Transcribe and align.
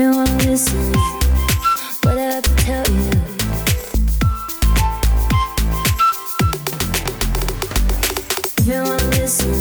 you 0.00 0.10
wanna 0.12 0.36
listen, 0.38 0.92
what 2.04 2.16
I 2.16 2.22
have 2.22 2.42
to 2.42 2.54
tell 2.56 2.88
you. 2.88 3.10
If 8.56 8.66
you 8.66 8.82
wanna 8.82 9.10
listen, 9.10 9.52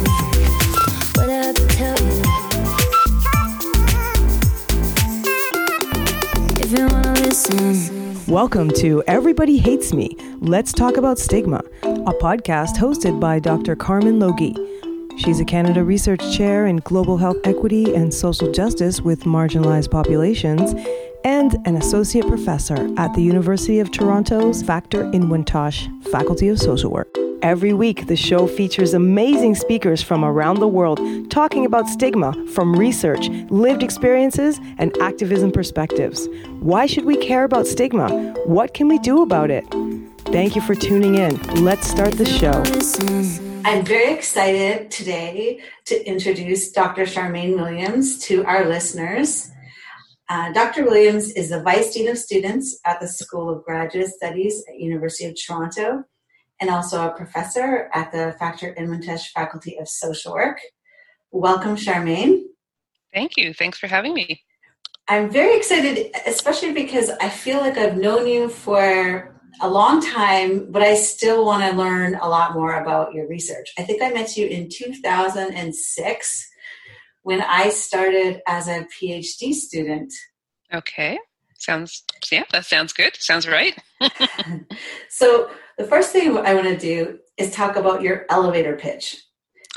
what 1.16 1.30
I 1.30 1.34
have 1.34 1.56
to 1.56 1.68
tell 1.68 2.00
you. 2.00 2.22
If 6.62 6.72
you 6.72 6.88
wanna 6.88 7.14
listen. 7.16 8.26
Welcome 8.26 8.70
to 8.76 9.04
Everybody 9.08 9.58
Hates 9.58 9.94
Me. 9.94 10.16
Let's 10.40 10.72
talk 10.72 10.96
about 10.96 11.20
stigma, 11.20 11.62
a 11.84 12.14
podcast 12.14 12.78
hosted 12.78 13.20
by 13.20 13.40
Dr. 13.40 13.76
Carmen 13.76 14.20
Logie. 14.20 14.56
She's 15.20 15.42
a 15.42 15.46
Canada 15.46 15.84
Research 15.84 16.22
Chair 16.36 16.66
in 16.66 16.78
Global 16.78 17.18
Health 17.18 17.36
Equity 17.44 17.94
and 17.94 18.14
Social 18.14 18.50
Justice 18.54 19.02
with 19.02 19.26
Marginalized 19.26 19.92
Populations 19.92 20.74
and 21.26 21.56
an 21.68 21.76
Associate 21.76 22.26
Professor 22.26 22.90
at 22.98 23.14
the 23.14 23.22
University 23.22 23.82
of 23.82 23.92
Toronto's 23.92 24.64
Factor-Inwentash 24.64 26.08
Faculty 26.10 26.48
of 26.48 26.58
Social 26.58 26.90
Work. 26.90 27.14
Every 27.42 27.74
week, 27.74 28.08
the 28.08 28.16
show 28.16 28.48
features 28.48 28.94
amazing 28.94 29.56
speakers 29.56 30.02
from 30.02 30.24
around 30.24 30.60
the 30.60 30.70
world 30.70 31.02
talking 31.30 31.66
about 31.66 31.90
stigma 31.90 32.34
from 32.48 32.74
research, 32.74 33.28
lived 33.50 33.84
experiences, 33.84 34.58
and 34.78 34.96
activism 35.02 35.52
perspectives. 35.52 36.30
Why 36.62 36.86
should 36.86 37.04
we 37.04 37.18
care 37.18 37.44
about 37.44 37.68
stigma? 37.68 38.10
What 38.46 38.74
can 38.74 38.88
we 38.88 38.98
do 39.00 39.22
about 39.22 39.52
it? 39.52 39.66
Thank 40.28 40.56
you 40.56 40.62
for 40.62 40.76
tuning 40.76 41.16
in. 41.16 41.38
Let's 41.62 41.90
start 41.90 42.14
the 42.14 42.26
show. 42.26 42.64
I'm 43.66 43.84
very 43.86 44.14
excited 44.14 44.90
today 44.90 45.62
to 45.86 46.08
introduce 46.08 46.72
Dr. 46.72 47.04
Charmaine 47.04 47.56
Williams 47.56 48.20
to 48.26 48.46
our 48.46 48.66
listeners. 48.66 49.52
Uh, 50.30 50.54
Dr. 50.54 50.86
Williams 50.86 51.32
is 51.34 51.50
the 51.50 51.62
Vice 51.62 51.94
Dean 51.94 52.08
of 52.08 52.18
Students 52.18 52.80
at 52.86 53.00
the 53.00 53.08
School 53.08 53.50
of 53.50 53.64
Graduate 53.66 54.08
Studies 54.08 54.64
at 54.70 54.80
University 54.80 55.26
of 55.26 55.36
Toronto 55.36 56.04
and 56.62 56.70
also 56.70 57.06
a 57.06 57.16
professor 57.16 57.90
at 57.94 58.12
the 58.12 58.36
Factor-Inwentash 58.40 59.32
Faculty 59.32 59.78
of 59.78 59.90
Social 59.90 60.34
Work. 60.34 60.60
Welcome, 61.32 61.76
Charmaine. 61.76 62.44
Thank 63.14 63.38
you. 63.38 63.54
Thanks 63.54 63.78
for 63.78 63.88
having 63.88 64.14
me. 64.14 64.42
I'm 65.08 65.30
very 65.30 65.58
excited, 65.58 66.16
especially 66.28 66.72
because 66.72 67.10
I 67.20 67.30
feel 67.30 67.60
like 67.60 67.78
I've 67.78 67.98
known 67.98 68.28
you 68.28 68.50
for 68.50 69.39
a 69.62 69.70
long 69.70 70.02
time, 70.02 70.72
but 70.72 70.82
I 70.82 70.96
still 70.96 71.46
want 71.46 71.64
to 71.70 71.78
learn 71.78 72.16
a 72.16 72.28
lot 72.30 72.54
more 72.54 72.82
about 72.82 73.14
your 73.14 73.28
research. 73.28 73.70
I 73.78 73.84
think 73.84 74.02
I 74.02 74.10
met 74.12 74.36
you 74.38 74.48
in 74.48 74.70
2006 74.70 76.48
when 77.24 77.42
I 77.42 77.70
started 77.70 78.42
as 78.48 78.68
a 78.68 78.86
PhD 79.02 79.54
student. 79.54 80.14
Okay. 80.74 81.20
Sounds, 81.58 82.04
yeah, 82.32 82.44
that 82.52 82.66
sounds 82.66 82.94
good. 82.94 83.16
Sounds 83.18 83.48
right. 83.48 83.78
So, 85.10 85.50
the 85.78 85.84
first 85.86 86.12
thing 86.12 86.38
I 86.38 86.54
want 86.54 86.68
to 86.68 86.78
do 86.78 87.20
is 87.38 87.52
talk 87.52 87.76
about 87.76 88.02
your 88.02 88.26
elevator 88.30 88.76
pitch. 88.78 89.18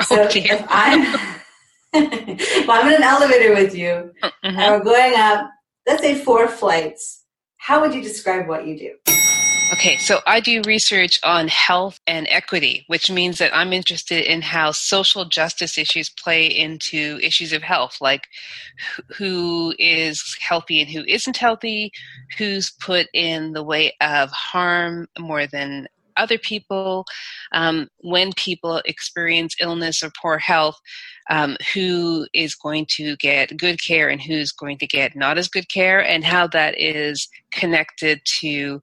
So, 0.03 0.23
Oh, 0.25 0.29
dear. 0.29 0.55
if 0.55 0.65
I'm, 0.69 1.03
if 1.95 2.69
I'm 2.69 2.87
in 2.89 2.95
an 2.95 3.03
elevator 3.03 3.55
with 3.55 3.75
you 3.75 4.13
Mhm. 4.23 4.31
and 4.45 4.73
we're 4.73 4.85
going 4.85 5.15
up, 5.17 5.51
let's 5.87 6.03
say 6.03 6.15
four 6.15 6.47
flights, 6.49 7.25
how 7.57 7.81
would 7.81 7.95
you 7.95 8.03
describe 8.03 8.47
what 8.49 8.67
you 8.67 8.79
do? 8.79 9.13
Okay, 9.83 9.97
so 9.97 10.21
I 10.29 10.39
do 10.39 10.63
research 10.65 11.19
on 11.25 11.49
health 11.49 11.99
and 12.07 12.29
equity, 12.31 12.85
which 12.87 13.11
means 13.11 13.39
that 13.39 13.53
I'm 13.53 13.73
interested 13.73 14.23
in 14.33 14.41
how 14.41 14.71
social 14.71 15.25
justice 15.25 15.77
issues 15.77 16.09
play 16.09 16.47
into 16.47 17.19
issues 17.21 17.53
of 17.53 17.65
health, 17.65 17.97
like 18.01 18.23
who 19.09 19.75
is 19.81 20.37
healthy 20.41 20.81
and 20.83 20.89
who 20.89 21.03
isn't 21.09 21.37
healthy, 21.37 21.91
who's 22.39 22.71
put 22.71 23.09
in 23.13 23.55
the 23.55 23.65
way 23.65 23.93
of 24.01 24.31
harm 24.31 25.09
more 25.19 25.49
than 25.49 25.89
other 26.17 26.39
people, 26.39 27.05
um, 27.51 27.89
when 28.03 28.31
people 28.37 28.81
experience 28.85 29.57
illness 29.61 30.01
or 30.01 30.13
poor 30.21 30.39
health, 30.39 30.79
um, 31.29 31.57
who 31.75 32.25
is 32.33 32.55
going 32.55 32.87
to 32.89 33.17
get 33.17 33.57
good 33.57 33.83
care 33.83 34.11
and 34.11 34.23
who's 34.23 34.53
going 34.53 34.79
to 34.79 34.87
get 34.87 35.17
not 35.17 35.39
as 35.39 35.49
good 35.49 35.69
care, 35.69 35.99
and 35.99 36.23
how 36.23 36.47
that 36.47 36.79
is 36.79 37.29
connected 37.51 38.21
to 38.25 38.81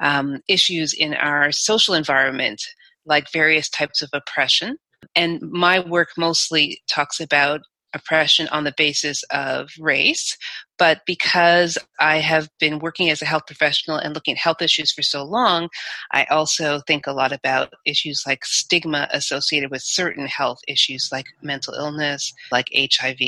um, 0.00 0.40
issues 0.48 0.92
in 0.92 1.14
our 1.14 1.52
social 1.52 1.94
environment, 1.94 2.62
like 3.06 3.32
various 3.32 3.68
types 3.68 4.02
of 4.02 4.10
oppression. 4.12 4.76
And 5.14 5.40
my 5.42 5.80
work 5.80 6.10
mostly 6.16 6.82
talks 6.88 7.20
about 7.20 7.60
oppression 7.94 8.48
on 8.48 8.64
the 8.64 8.74
basis 8.76 9.22
of 9.30 9.70
race. 9.78 10.36
But 10.78 11.00
because 11.06 11.78
I 11.98 12.18
have 12.18 12.48
been 12.60 12.78
working 12.78 13.10
as 13.10 13.22
a 13.22 13.26
health 13.26 13.46
professional 13.46 13.96
and 13.96 14.14
looking 14.14 14.32
at 14.32 14.38
health 14.38 14.62
issues 14.62 14.92
for 14.92 15.02
so 15.02 15.24
long, 15.24 15.68
I 16.12 16.24
also 16.24 16.80
think 16.86 17.06
a 17.06 17.12
lot 17.12 17.32
about 17.32 17.72
issues 17.84 18.24
like 18.26 18.44
stigma 18.44 19.08
associated 19.12 19.70
with 19.70 19.82
certain 19.82 20.26
health 20.26 20.60
issues 20.68 21.08
like 21.10 21.26
mental 21.42 21.74
illness, 21.74 22.32
like 22.52 22.68
HIV. 22.74 23.18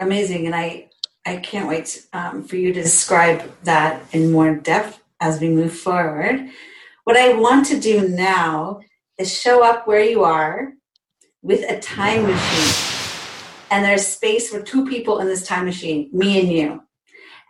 Amazing, 0.00 0.46
and 0.46 0.54
I 0.54 0.88
I 1.26 1.36
can't 1.36 1.68
wait 1.68 2.06
um, 2.12 2.44
for 2.44 2.56
you 2.56 2.72
to 2.72 2.82
describe 2.82 3.42
that 3.64 4.02
in 4.14 4.32
more 4.32 4.54
depth 4.54 5.00
as 5.20 5.40
we 5.40 5.48
move 5.48 5.72
forward. 5.76 6.48
What 7.04 7.16
I 7.16 7.34
want 7.34 7.66
to 7.66 7.80
do 7.80 8.08
now 8.08 8.80
is 9.18 9.32
show 9.32 9.64
up 9.64 9.86
where 9.86 10.02
you 10.02 10.24
are 10.24 10.72
with 11.42 11.68
a 11.70 11.78
time 11.80 12.22
machine, 12.22 12.74
and 13.70 13.84
there's 13.84 14.06
space 14.06 14.50
for 14.50 14.60
two 14.60 14.86
people 14.86 15.18
in 15.20 15.26
this 15.26 15.46
time 15.46 15.64
machine, 15.64 16.10
me 16.12 16.40
and 16.40 16.50
you, 16.50 16.82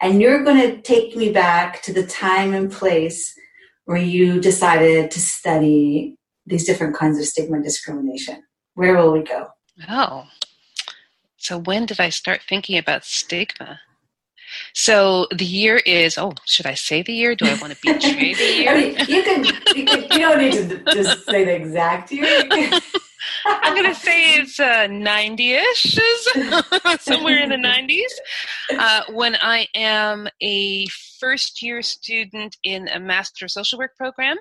and 0.01 0.21
you're 0.21 0.45
going 0.45 0.61
to 0.61 0.81
take 0.83 1.17
me 1.17 1.33
back 1.33 1.83
to 1.83 1.93
the 1.93 2.07
time 2.07 2.55
and 2.55 2.71
place 2.71 3.35
where 3.87 3.99
you 3.99 4.41
decided 4.41 5.11
to 5.11 5.21
study 5.21 6.17
these 6.47 6.65
different 6.65 6.95
kinds 6.95 7.19
of 7.19 7.25
stigma 7.25 7.63
discrimination. 7.63 8.43
Where 8.75 8.97
will 8.97 9.13
we 9.13 9.23
go? 9.23 9.49
Oh. 9.89 10.27
So 11.37 11.59
when 11.59 11.87
did 11.87 12.01
I 12.01 12.11
start 12.11 12.43
thinking 12.47 12.77
about 12.79 13.05
stigma? 13.05 13.81
So 14.81 15.27
the 15.35 15.45
year 15.45 15.79
is, 15.85 16.17
oh, 16.19 16.35
should 16.47 16.65
I 16.67 16.75
say 16.75 17.03
the 17.03 17.13
year? 17.13 17.35
Do 17.35 17.47
I 17.47 17.59
want 17.61 17.73
to 17.73 17.79
betray 17.83 18.33
the 18.33 18.63
year? 18.63 18.71
I 18.71 18.81
mean, 18.81 18.97
you 19.09 19.25
can, 19.25 19.45
you 19.75 19.89
can. 19.89 20.05
You 20.13 20.21
don't 20.21 20.39
need 20.39 20.53
to 20.53 20.85
just 20.93 21.27
say 21.27 21.45
the 21.45 21.57
exact 21.57 22.13
year. 22.13 22.49
I'm 23.45 23.75
going 23.75 23.93
to 23.93 23.99
say 23.99 24.35
it's 24.35 24.61
uh, 24.61 24.87
90-ish, 24.87 25.99
somewhere 27.01 27.43
in 27.43 27.49
the 27.49 27.57
90s, 27.57 28.79
uh, 28.79 29.03
when 29.11 29.37
I 29.43 29.67
am 29.75 30.29
a 30.41 30.87
first-year 31.19 31.83
student 31.83 32.57
in 32.63 32.87
a 32.87 33.01
Master 33.01 33.47
of 33.47 33.51
Social 33.51 33.81
Work 33.81 33.97
program. 33.97 34.37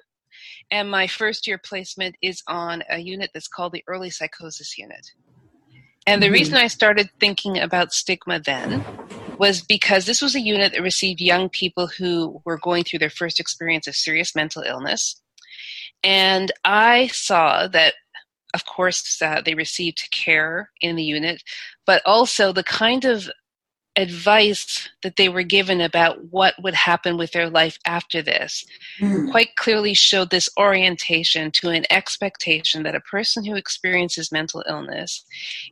And 0.69 0.92
my 0.92 1.08
first-year 1.08 1.59
placement 1.66 2.16
is 2.22 2.44
on 2.48 2.84
a 2.92 3.00
unit 3.00 3.31
that's 3.34 3.48
called 3.48 3.74
the 3.74 3.84
Early 3.88 4.12
Psychosis 4.12 4.78
Unit. 4.78 5.04
And 6.06 6.22
the 6.22 6.28
Mhm. 6.28 6.34
reason 6.34 6.58
I 6.58 6.68
started 6.68 7.09
thinking 7.19 7.58
about 7.58 7.92
stigma 7.92 8.40
then 8.40 8.86
was 9.40 9.62
because 9.62 10.06
this 10.06 10.22
was 10.22 10.36
a 10.36 10.42
unit 10.42 10.74
that 10.74 10.81
received 10.81 11.22
young 11.22 11.50
people 11.50 11.88
who 11.88 12.42
were 12.46 12.58
going 12.58 12.84
through 12.84 13.00
their 13.00 13.09
first 13.09 13.40
experience 13.40 13.88
of 13.88 13.96
serious 13.96 14.36
mental 14.36 14.64
illness. 14.64 15.22
And 16.03 16.52
I 16.64 17.08
saw 17.08 17.68
that, 17.68 17.96
of 18.53 18.66
course, 18.66 19.22
uh, 19.22 19.42
they 19.44 19.56
received 19.56 20.09
care 20.12 20.72
in 20.81 20.96
the 20.96 21.03
unit, 21.03 21.44
but 21.86 22.02
also 22.06 22.52
the 22.52 22.64
kind 22.64 23.06
of 23.06 23.30
advice 23.98 24.90
that 25.02 25.16
they 25.16 25.28
were 25.28 25.44
given 25.44 25.81
about 25.81 26.18
what 26.31 26.54
would 26.62 26.75
happen 26.75 27.18
with 27.18 27.31
their 27.31 27.50
life 27.50 27.80
after 27.86 28.22
this 28.22 28.64
Hmm. 29.00 29.30
quite 29.31 29.56
clearly 29.56 29.94
showed 29.96 30.30
this 30.30 30.50
orientation 30.58 31.52
to 31.52 31.69
an 31.69 31.86
expectation 31.90 32.84
that 32.84 32.96
a 32.96 33.02
person 33.02 33.44
who 33.44 33.56
experiences 33.56 34.31
mental 34.31 34.64
illness 34.69 35.25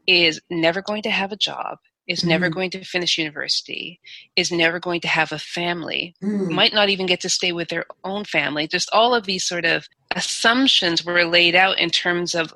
is 0.07 0.41
never 0.49 0.81
going 0.81 1.03
to 1.03 1.11
have 1.11 1.31
a 1.31 1.37
job, 1.37 1.77
is 2.07 2.23
never 2.23 2.49
Mhm. 2.49 2.53
going 2.53 2.69
to 2.71 2.83
finish 2.83 3.17
university, 3.17 3.99
is 4.35 4.51
never 4.51 4.79
going 4.79 5.01
to 5.01 5.07
have 5.07 5.31
a 5.31 5.39
family, 5.39 6.15
Hmm. 6.21 6.53
might 6.53 6.73
not 6.73 6.89
even 6.89 7.05
get 7.05 7.21
to 7.21 7.29
stay 7.29 7.51
with 7.51 7.69
their 7.69 7.85
own 8.03 8.25
family. 8.25 8.67
Just 8.67 8.89
all 8.93 9.13
of 9.15 9.25
these 9.25 9.43
sort 9.45 9.65
of 9.65 9.87
assumptions 10.15 11.03
were 11.03 11.25
laid 11.25 11.55
out 11.55 11.79
in 11.79 11.89
terms 11.89 12.35
of 12.35 12.53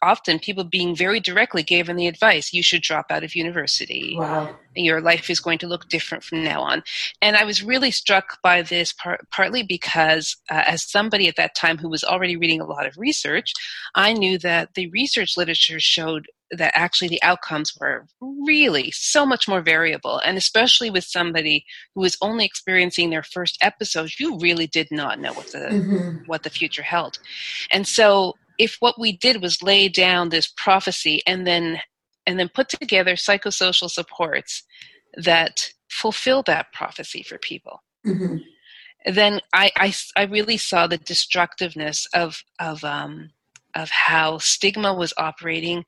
often 0.00 0.38
people 0.38 0.62
being 0.62 0.94
very 0.94 1.18
directly 1.18 1.60
given 1.64 1.96
the 1.96 2.06
advice 2.06 2.52
you 2.52 2.62
should 2.62 2.82
drop 2.82 3.06
out 3.10 3.24
of 3.24 3.34
university 3.34 4.14
Wow. 4.16 4.56
your 4.76 5.00
life 5.00 5.28
is 5.28 5.40
going 5.40 5.58
to 5.58 5.66
look 5.66 5.88
different 5.88 6.22
from 6.22 6.44
now 6.44 6.60
on. 6.62 6.84
And 7.20 7.34
I 7.36 7.42
was 7.42 7.64
really 7.64 7.90
struck 7.90 8.40
by 8.40 8.62
this 8.62 8.92
par- 8.92 9.18
partly 9.32 9.64
because, 9.64 10.36
uh, 10.52 10.62
as 10.66 10.88
somebody 10.88 11.26
at 11.26 11.34
that 11.34 11.56
time 11.56 11.78
who 11.78 11.88
was 11.88 12.04
already 12.04 12.36
reading 12.36 12.60
a 12.60 12.64
lot 12.66 12.86
of 12.86 12.96
research, 12.96 13.52
I 13.96 14.12
knew 14.12 14.38
that 14.38 14.74
the 14.74 14.86
research 14.90 15.36
literature 15.36 15.80
showed 15.80 16.28
that 16.50 16.72
actually 16.74 17.08
the 17.08 17.22
outcomes 17.22 17.76
were 17.78 18.06
really 18.20 18.90
so 18.92 19.26
much 19.26 19.46
more 19.46 19.60
variable. 19.60 20.18
And 20.20 20.38
especially 20.38 20.90
with 20.90 21.04
somebody 21.04 21.64
who 21.94 22.00
was 22.00 22.16
only 22.22 22.44
experiencing 22.44 23.10
their 23.10 23.22
first 23.22 23.58
episode, 23.60 24.10
you 24.18 24.38
really 24.38 24.66
did 24.66 24.88
not 24.90 25.20
know 25.20 25.32
what 25.34 25.52
the 25.52 25.58
Mhm. 25.70 26.26
what 26.26 26.42
the 26.42 26.50
future 26.50 26.82
held. 26.82 27.18
And 27.70 27.86
so 27.86 28.34
if 28.58 28.76
what 28.80 28.98
we 28.98 29.12
did 29.12 29.42
was 29.42 29.62
lay 29.62 29.88
down 29.88 30.30
this 30.30 30.48
prophecy 30.56 31.22
and 31.26 31.46
then 31.46 31.80
and 32.26 32.38
then 32.38 32.48
put 32.48 32.68
together 32.68 33.14
psychosocial 33.14 33.90
supports 33.90 34.62
that 35.16 35.72
fulfill 35.90 36.42
that 36.42 36.72
prophecy 36.72 37.22
for 37.22 37.38
people. 37.38 37.82
Mhm. 38.06 38.44
Then 39.06 39.40
I, 39.54 39.70
I, 39.76 39.94
I 40.16 40.24
really 40.24 40.58
saw 40.58 40.86
the 40.86 40.98
destructiveness 40.98 42.06
of, 42.12 42.42
of, 42.60 42.84
um, 42.84 43.30
of 43.74 43.88
how 43.90 44.38
stigma 44.38 44.92
was 44.92 45.14
operating 45.16 45.84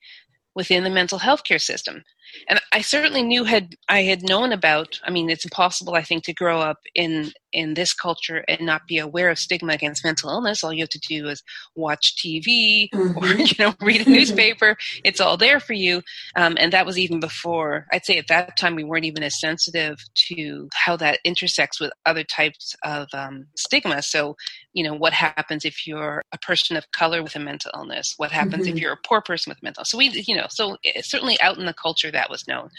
within 0.55 0.85
the 0.85 0.91
mental 0.91 1.19
health 1.19 1.45
care 1.45 1.59
system 1.59 2.03
and 2.49 2.61
I 2.73 2.81
certainly 2.81 3.23
knew 3.23 3.45
had 3.45 3.75
I 3.89 4.03
had 4.03 4.23
known 4.23 4.53
about. 4.53 5.01
I 5.05 5.11
mean, 5.11 5.31
it's 5.31 5.45
impossible, 5.45 5.95
I 5.95 6.03
think, 6.03 6.25
to 6.25 6.35
grow 6.35 6.61
up 6.61 6.79
in 6.95 7.33
in 7.53 7.75
this 7.75 7.93
culture 7.93 8.45
and 8.49 8.61
not 8.63 8.87
be 8.87 8.99
aware 8.99 9.31
of 9.31 9.39
stigma 9.39 9.73
against 9.73 10.05
mental 10.05 10.31
illness. 10.31 10.63
All 10.63 10.73
you 10.73 10.83
have 10.83 10.89
to 10.91 10.99
do 11.01 11.29
is 11.29 11.43
watch 11.77 12.17
TV 12.17 12.91
Mhm. 12.95 13.17
or 13.17 13.27
you 13.35 13.55
know 13.59 13.75
read 13.81 14.07
a 14.07 14.11
newspaper. 14.11 14.77
it's 15.05 15.21
all 15.21 15.37
there 15.37 15.61
for 15.61 15.73
you, 15.75 16.03
um, 16.37 16.57
and 16.59 16.73
that 16.73 16.87
was 16.87 16.99
even 16.99 17.21
before. 17.21 17.87
I'd 17.93 18.05
say 18.05 18.19
at 18.19 18.29
that 18.29 18.57
time 18.57 18.75
we 18.75 18.85
weren't 18.85 19.05
even 19.05 19.23
as 19.23 19.39
sensitive 19.41 19.99
to 20.29 20.69
how 20.75 20.97
that 20.97 21.21
intersects 21.25 21.81
with 21.81 21.93
other 22.07 22.25
types 22.25 22.75
of 22.85 23.09
um, 23.15 23.47
stigma. 23.57 24.03
So, 24.03 24.37
you 24.73 24.85
know, 24.85 24.95
what 24.95 25.13
happens 25.13 25.65
if 25.65 25.87
you're 25.87 26.23
a 26.33 26.39
person 26.39 26.77
of 26.77 26.91
color 26.93 27.23
with 27.23 27.37
a 27.37 27.41
mental 27.41 27.71
illness? 27.75 28.15
What 28.17 28.31
happens 28.33 28.67
if 28.67 28.77
Mhm. 28.77 28.81
you're 28.81 28.93
a 28.93 28.99
poor 29.07 29.21
person 29.21 29.51
with 29.51 29.63
mental? 29.63 29.85
So 29.85 29.99
we, 29.99 30.11
you 30.27 30.37
know, 30.37 30.47
so 30.51 30.77
eh, 30.85 31.01
certainly 31.03 31.41
out 31.41 31.59
in 31.59 31.67
the 31.67 31.75
culture 31.75 32.11
that 32.11 32.31
was 32.31 32.47
known. 32.49 32.71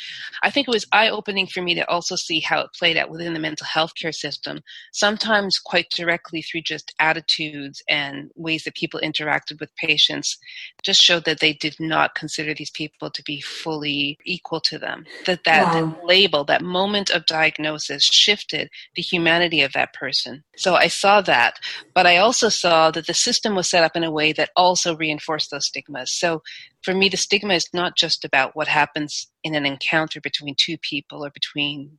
I 0.43 0.49
think 0.49 0.67
it 0.67 0.71
was 0.71 0.85
eye 0.91 1.09
opening 1.09 1.47
for 1.47 1.61
me 1.61 1.75
to 1.75 1.87
also 1.89 2.15
see 2.15 2.39
how 2.39 2.61
it 2.61 2.69
played 2.77 2.97
out 2.97 3.09
within 3.09 3.33
the 3.33 3.39
mental 3.39 3.65
health 3.67 3.93
care 3.99 4.11
system, 4.11 4.60
sometimes 4.91 5.59
quite 5.59 5.89
directly 5.89 6.41
through 6.41 6.61
just 6.61 6.93
attitudes 6.99 7.81
and 7.89 8.31
ways 8.35 8.63
that 8.63 8.75
people 8.75 8.99
interacted 9.03 9.59
with 9.59 9.75
patients, 9.75 10.37
just 10.83 11.01
showed 11.01 11.25
that 11.25 11.39
they 11.39 11.53
did 11.53 11.75
not 11.79 12.15
consider 12.15 12.53
these 12.53 12.71
people 12.71 13.09
to 13.11 13.23
be 13.23 13.41
fully 13.41 14.17
equal 14.25 14.59
to 14.61 14.77
them. 14.77 15.05
That 15.25 15.43
that 15.45 15.73
Wow. 15.73 16.01
label, 16.05 16.43
that 16.45 16.61
moment 16.63 17.09
of 17.09 17.25
diagnosis 17.25 18.03
shifted 18.03 18.69
the 18.95 19.01
humanity 19.01 19.61
of 19.61 19.73
that 19.73 19.93
person. 19.93 20.43
So 20.55 20.75
I 20.75 20.87
saw 20.87 21.21
that, 21.21 21.59
but 21.93 22.05
I 22.05 22.17
also 22.17 22.49
saw 22.49 22.91
that 22.91 23.07
the 23.07 23.13
system 23.13 23.55
was 23.55 23.69
set 23.69 23.83
up 23.83 23.95
in 23.95 24.03
a 24.03 24.11
way 24.11 24.31
that 24.33 24.49
also 24.55 24.95
reinforced 24.95 25.51
those 25.51 25.67
stigmas. 25.67 26.11
So 26.11 26.41
for 26.83 26.93
me, 26.93 27.09
the 27.09 27.17
stigma 27.17 27.53
is 27.53 27.67
not 27.73 27.95
just 27.95 28.25
about 28.25 28.55
what 28.55 28.67
happens 28.67 29.27
in 29.43 29.55
an 29.55 29.65
encounter 29.65 30.19
between 30.21 30.55
two 30.57 30.77
people 30.77 31.23
or 31.25 31.29
between, 31.31 31.97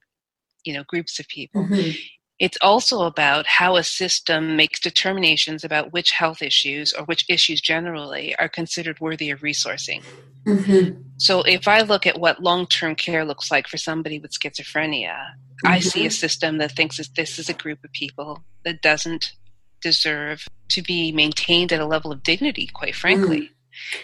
you 0.64 0.72
know, 0.74 0.84
groups 0.84 1.18
of 1.20 1.28
people. 1.28 1.62
Mhm. 1.64 1.98
It's 2.42 2.58
also 2.60 3.02
about 3.02 3.46
how 3.46 3.76
a 3.76 3.84
system 3.84 4.56
makes 4.56 4.80
determinations 4.80 5.62
about 5.62 5.92
which 5.92 6.10
health 6.10 6.42
issues 6.42 6.92
or 6.92 7.04
which 7.04 7.24
issues 7.28 7.60
generally 7.60 8.34
are 8.34 8.48
considered 8.48 8.98
worthy 8.98 9.30
of 9.30 9.42
resourcing. 9.42 10.02
Mhm. 10.44 11.04
So 11.18 11.42
if 11.42 11.68
I 11.68 11.82
look 11.82 12.04
at 12.04 12.18
what 12.18 12.42
long-term 12.42 12.96
care 12.96 13.24
looks 13.24 13.52
like 13.52 13.68
for 13.68 13.76
somebody 13.76 14.18
with 14.18 14.32
schizophrenia, 14.32 15.16
I 15.64 15.78
see 15.78 16.04
a 16.04 16.10
system 16.10 16.58
that 16.58 16.72
thinks 16.72 16.96
that 16.96 17.14
this 17.14 17.38
is 17.38 17.48
a 17.48 17.54
group 17.54 17.84
of 17.84 17.92
people 17.92 18.44
that 18.64 18.82
doesn't 18.82 19.34
deserve 19.80 20.48
to 20.70 20.82
be 20.82 21.12
maintained 21.12 21.72
at 21.72 21.78
a 21.78 21.86
level 21.86 22.10
of 22.10 22.24
dignity, 22.24 22.66
quite 22.66 22.96
frankly. 22.96 23.52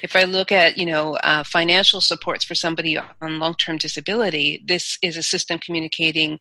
If 0.01 0.15
I 0.15 0.23
look 0.23 0.53
at, 0.53 0.79
you 0.79 0.87
know, 0.87 1.17
uh, 1.17 1.43
financial 1.43 2.01
supports 2.01 2.45
for 2.45 2.55
somebody 2.55 2.97
on 2.97 3.41
long-term 3.41 3.79
disability, 3.79 4.63
this 4.65 4.97
is 5.03 5.17
a 5.17 5.25
system 5.25 5.59
communicating 5.59 6.39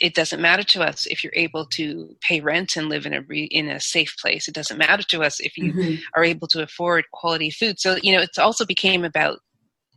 it 0.00 0.14
doesn't 0.14 0.40
matter 0.40 0.62
to 0.62 0.82
us 0.82 1.06
if 1.06 1.24
you're 1.24 1.32
able 1.34 1.66
to 1.66 2.14
pay 2.20 2.40
rent 2.40 2.76
and 2.76 2.88
live 2.88 3.06
in 3.06 3.14
a 3.14 3.22
re- 3.22 3.48
in 3.50 3.68
a 3.68 3.80
safe 3.80 4.14
place. 4.20 4.48
It 4.48 4.54
doesn't 4.54 4.78
matter 4.78 5.02
to 5.04 5.22
us 5.22 5.40
if 5.40 5.56
you 5.56 5.72
Mhm. 5.74 5.98
are 6.16 6.24
able 6.24 6.46
to 6.48 6.62
afford 6.62 7.04
quality 7.12 7.50
food. 7.50 7.80
So, 7.80 7.98
you 8.02 8.14
know, 8.14 8.22
it 8.22 8.38
also 8.38 8.64
became 8.64 9.04
about, 9.04 9.40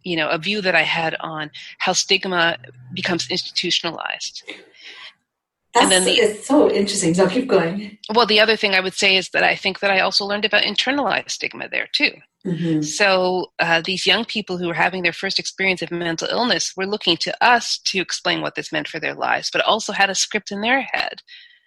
you 0.04 0.16
know, 0.16 0.30
a 0.30 0.38
view 0.38 0.62
that 0.62 0.76
I 0.76 0.84
had 0.84 1.16
on 1.20 1.52
how 1.80 1.94
stigma 1.94 2.58
becomes 2.94 3.28
institutionalized. 3.30 4.44
That's 5.76 5.90
then 5.90 6.06
the- 6.06 6.14
it's 6.14 6.48
so 6.48 6.72
interesting. 6.72 7.14
So 7.14 7.28
keep 7.28 7.48
going. 7.48 7.98
Well, 8.14 8.26
the 8.26 8.40
other 8.40 8.56
thing 8.56 8.74
I 8.74 8.80
would 8.80 8.94
say 8.94 9.16
is 9.18 9.30
that 9.30 9.44
I 9.44 9.56
think 9.56 9.80
that 9.82 9.92
I 9.92 10.00
also 10.00 10.26
learned 10.26 10.46
about 10.46 10.64
internalized 10.64 11.32
stigma 11.32 11.68
there 11.70 11.88
too. 11.94 12.12
Mhm. 12.46 12.84
So 12.86 13.52
uh, 13.60 13.82
these 13.84 14.06
young 14.06 14.24
people 14.24 14.58
who 14.58 14.68
were 14.68 14.74
having 14.76 15.04
their 15.04 15.14
first 15.14 15.40
experience 15.40 15.82
of 15.82 15.92
mental 15.92 16.28
illness 16.30 16.74
were 16.78 16.86
looking 16.88 17.18
to 17.18 17.44
us 17.44 17.78
to 17.86 18.00
explain 18.00 18.42
what 18.42 18.56
this 18.56 18.72
meant 18.72 18.88
for 18.88 19.00
their 19.00 19.16
lives, 19.16 19.50
but 19.52 19.62
also 19.62 19.92
had 19.94 20.10
a 20.10 20.16
script 20.16 20.52
in 20.52 20.62
their 20.62 20.82
head 20.94 21.22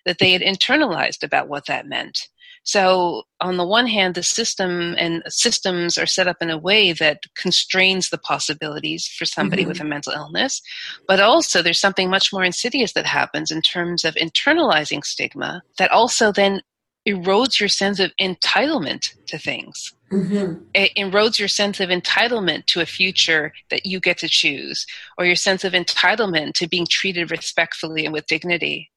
that 0.07 0.19
they 0.19 0.33
had 0.33 0.41
internalized 0.41 1.23
about 1.23 1.49
what 1.49 1.67
that 1.67 1.87
meant. 1.87 2.29
So 2.65 3.23
on 3.41 3.57
the 3.57 3.67
one 3.67 3.87
hand, 3.87 4.15
the 4.15 4.23
system 4.23 4.95
and 4.99 5.23
systems 5.29 5.97
are 5.97 6.07
set 6.07 6.27
up 6.27 6.37
in 6.41 6.51
a 6.51 6.59
way 6.59 6.93
that 6.93 7.23
constrains 7.37 8.11
the 8.11 8.19
possibilities 8.19 9.07
for 9.07 9.25
somebody 9.25 9.65
Mhm. 9.65 9.69
with 9.69 9.81
a 9.81 9.85
mental 9.85 10.13
illness, 10.13 10.61
but 11.07 11.21
also 11.21 11.63
there's 11.63 11.81
something 11.81 12.11
much 12.11 12.33
more 12.33 12.45
insidious 12.45 12.93
that 12.93 13.07
happens 13.07 13.51
in 13.51 13.63
terms 13.63 14.05
of 14.05 14.15
internalizing 14.17 15.05
stigma 15.05 15.63
that 15.79 15.91
also 15.91 16.33
then 16.33 16.63
erodes 17.09 17.59
your 17.59 17.69
sense 17.69 18.01
of 18.01 18.13
entitlement 18.21 19.15
to 19.27 19.39
things 19.39 19.95
Mhm. 20.13 20.67
it 20.75 20.93
erodes 20.97 21.39
your 21.39 21.49
sense 21.49 21.81
of 21.81 21.91
entitlement 21.91 22.67
to 22.67 22.81
a 22.81 22.87
future 22.87 23.53
that 23.71 23.87
you 23.87 24.01
get 24.01 24.19
to 24.19 24.29
choose 24.29 24.87
or 25.17 25.25
your 25.25 25.37
sense 25.37 25.65
of 25.65 25.73
entitlement 25.73 26.53
to 26.55 26.67
being 26.67 26.87
treated 26.89 27.31
respectfully 27.31 28.05
and 28.05 28.13
with 28.13 28.27
dignity 28.27 28.91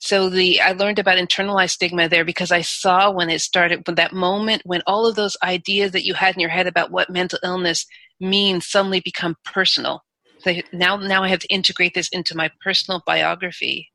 so 0.00 0.30
the 0.30 0.60
i 0.62 0.72
learned 0.72 0.98
about 0.98 1.18
internalized 1.18 1.72
stigma 1.72 2.08
there 2.08 2.24
because 2.24 2.52
i 2.52 2.62
saw 2.62 3.10
when 3.10 3.30
it 3.30 3.40
started 3.40 3.82
when 3.86 3.96
that 3.96 4.12
moment 4.14 4.62
when 4.66 4.82
all 4.86 5.06
of 5.06 5.16
those 5.16 5.36
ideas 5.44 5.92
that 5.92 6.04
you 6.06 6.14
had 6.14 6.34
in 6.36 6.40
your 6.40 6.50
head 6.50 6.66
about 6.68 6.92
what 6.92 7.10
mental 7.10 7.40
illness 7.44 7.86
means 8.20 8.66
suddenly 8.66 9.00
become 9.00 9.36
personal 9.44 10.04
They- 10.44 10.64
now 10.72 10.96
now 10.96 11.22
i 11.24 11.28
have 11.28 11.40
to 11.40 11.48
integrate 11.54 11.94
this 11.94 12.08
into 12.10 12.36
my 12.36 12.50
personal 12.64 13.02
biography 13.06 13.90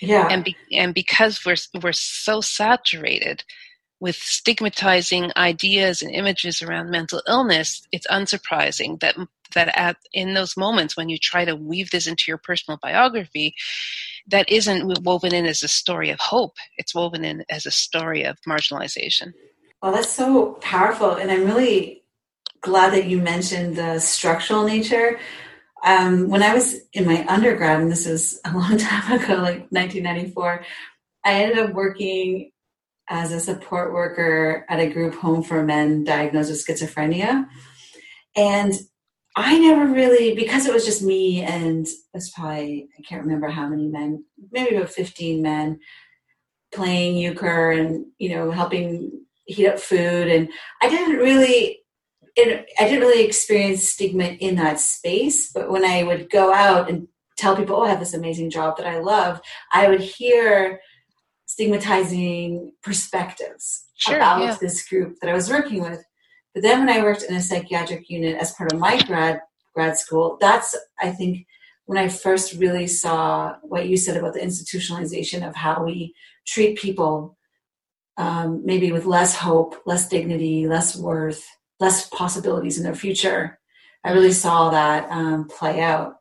Yeah. 0.00 0.28
and 0.30 0.44
be, 0.44 0.58
and 0.72 0.94
because 0.94 1.44
we're 1.46 1.56
we're 1.82 1.92
so 1.92 2.40
saturated 2.42 3.44
with 4.00 4.16
stigmatizing 4.16 5.32
ideas 5.38 6.02
and 6.02 6.14
images 6.14 6.62
around 6.62 6.90
mental 6.90 7.22
illness, 7.28 7.82
it's 7.92 8.06
unsurprising 8.08 9.00
that 9.00 9.16
that 9.54 9.70
at 9.78 9.96
in 10.12 10.34
those 10.34 10.56
moments 10.56 10.96
when 10.96 11.08
you 11.08 11.18
try 11.18 11.44
to 11.46 11.56
weave 11.56 11.90
this 11.90 12.06
into 12.06 12.24
your 12.28 12.38
personal 12.38 12.78
biography, 12.82 13.54
that 14.28 14.48
isn't 14.50 15.02
woven 15.04 15.34
in 15.34 15.46
as 15.46 15.62
a 15.62 15.68
story 15.68 16.10
of 16.10 16.18
hope. 16.20 16.56
It's 16.78 16.94
woven 16.94 17.24
in 17.24 17.44
as 17.50 17.66
a 17.66 17.70
story 17.70 18.24
of 18.24 18.38
marginalization. 18.46 19.32
Well, 19.82 19.92
that's 19.92 20.10
so 20.10 20.54
powerful. 20.54 21.12
And 21.12 21.30
I'm 21.30 21.44
really 21.44 22.02
glad 22.60 22.92
that 22.92 23.06
you 23.06 23.20
mentioned 23.20 23.76
the 23.76 24.00
structural 24.00 24.64
nature. 24.64 25.18
Um, 25.84 26.28
when 26.28 26.42
I 26.42 26.54
was 26.54 26.80
in 26.92 27.06
my 27.06 27.24
undergrad, 27.26 27.80
and 27.80 27.92
this 27.92 28.06
is 28.06 28.40
a 28.44 28.52
long 28.52 28.76
time 28.78 29.20
ago, 29.20 29.34
like 29.34 29.66
1994, 29.70 30.64
I 31.24 31.32
ended 31.42 31.58
up 31.58 31.74
working 31.74 32.50
as 33.08 33.32
a 33.32 33.38
support 33.38 33.92
worker 33.92 34.64
at 34.68 34.80
a 34.80 34.90
group 34.90 35.14
home 35.14 35.42
for 35.42 35.62
men 35.62 36.02
diagnosed 36.02 36.50
with 36.50 36.66
schizophrenia. 36.66 37.46
And 38.34 38.72
I 39.36 39.58
never 39.58 39.86
really, 39.86 40.34
because 40.34 40.66
it 40.66 40.72
was 40.72 40.86
just 40.86 41.02
me 41.02 41.42
and 41.42 41.86
it 41.86 41.94
was 42.14 42.30
probably, 42.30 42.88
I 42.98 43.02
can't 43.02 43.22
remember 43.22 43.48
how 43.48 43.68
many 43.68 43.86
men, 43.86 44.24
maybe 44.50 44.76
about 44.76 44.90
15 44.90 45.42
men 45.42 45.78
playing 46.72 47.18
euchre 47.18 47.72
and, 47.72 48.06
you 48.18 48.30
know, 48.30 48.50
helping 48.50 49.26
heat 49.44 49.68
up 49.68 49.78
food. 49.78 50.28
And 50.28 50.48
I 50.80 50.88
didn't 50.88 51.16
really, 51.16 51.80
it, 52.34 52.66
I 52.80 52.84
didn't 52.84 53.00
really 53.00 53.24
experience 53.24 53.88
stigma 53.88 54.24
in 54.24 54.56
that 54.56 54.80
space. 54.80 55.52
But 55.52 55.70
when 55.70 55.84
I 55.84 56.02
would 56.02 56.30
go 56.30 56.52
out 56.54 56.88
and 56.88 57.06
tell 57.36 57.56
people, 57.56 57.76
oh, 57.76 57.82
I 57.82 57.90
have 57.90 58.00
this 58.00 58.14
amazing 58.14 58.48
job 58.48 58.78
that 58.78 58.86
I 58.86 59.00
love, 59.00 59.40
I 59.70 59.88
would 59.88 60.00
hear 60.00 60.80
stigmatizing 61.44 62.72
perspectives 62.82 63.86
Sure, 63.98 64.16
about 64.16 64.42
yeah. 64.42 64.56
this 64.60 64.86
group 64.86 65.16
that 65.20 65.30
I 65.30 65.34
was 65.34 65.50
working 65.50 65.80
with. 65.80 66.04
But 66.56 66.62
then 66.62 66.78
when 66.78 66.88
I 66.88 67.02
worked 67.02 67.22
in 67.22 67.36
a 67.36 67.42
psychiatric 67.42 68.08
unit 68.08 68.38
as 68.40 68.54
part 68.54 68.72
of 68.72 68.78
my 68.78 68.98
grad 69.02 69.42
grad 69.74 69.98
school, 69.98 70.38
that's 70.40 70.74
I 70.98 71.10
think 71.10 71.46
when 71.84 71.98
I 71.98 72.08
first 72.08 72.54
really 72.54 72.86
saw 72.86 73.56
what 73.60 73.90
you 73.90 73.98
said 73.98 74.16
about 74.16 74.32
the 74.32 74.40
institutionalization 74.40 75.46
of 75.46 75.54
how 75.54 75.84
we 75.84 76.14
treat 76.46 76.78
people, 76.78 77.36
um, 78.16 78.62
maybe 78.64 78.90
with 78.90 79.04
less 79.04 79.36
hope, 79.36 79.82
less 79.84 80.08
dignity, 80.08 80.66
less 80.66 80.96
worth, 80.96 81.46
less 81.78 82.08
possibilities 82.08 82.78
in 82.78 82.84
their 82.84 82.94
future. 82.94 83.58
I 84.02 84.12
really 84.12 84.32
saw 84.32 84.70
that 84.70 85.10
um, 85.10 85.48
play 85.48 85.82
out. 85.82 86.14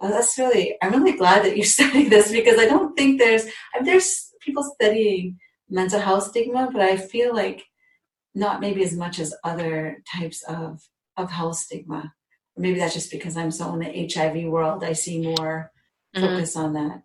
Oh, 0.00 0.08
that's 0.08 0.38
really, 0.38 0.76
I'm 0.80 0.92
really 0.92 1.18
glad 1.18 1.44
that 1.44 1.58
you 1.58 1.64
studied 1.76 2.08
this 2.08 2.32
because 2.32 2.58
I 2.58 2.64
don't 2.64 2.96
think 2.96 3.18
there's, 3.18 3.44
I 3.74 3.80
mean, 3.80 3.84
there's 3.84 4.32
people 4.40 4.62
studying 4.62 5.38
mental 5.68 6.00
health 6.00 6.30
stigma, 6.30 6.70
but 6.72 6.80
I 6.80 6.96
feel 6.96 7.34
like 7.34 7.66
not 8.38 8.60
maybe 8.60 8.82
as 8.82 8.94
much 8.94 9.18
as 9.18 9.34
other 9.44 10.02
types 10.10 10.42
of, 10.44 10.80
of 11.16 11.30
health 11.30 11.56
stigma. 11.56 12.14
Maybe 12.56 12.78
that's 12.78 12.94
just 12.94 13.10
because 13.10 13.36
I'm 13.36 13.50
so 13.50 13.72
in 13.74 13.80
the 13.80 14.10
HIV 14.14 14.50
world. 14.50 14.82
I 14.84 14.92
see 14.94 15.20
more 15.20 15.72
Mhm. 16.16 16.20
focus 16.22 16.56
on 16.56 16.72
that. 16.74 17.02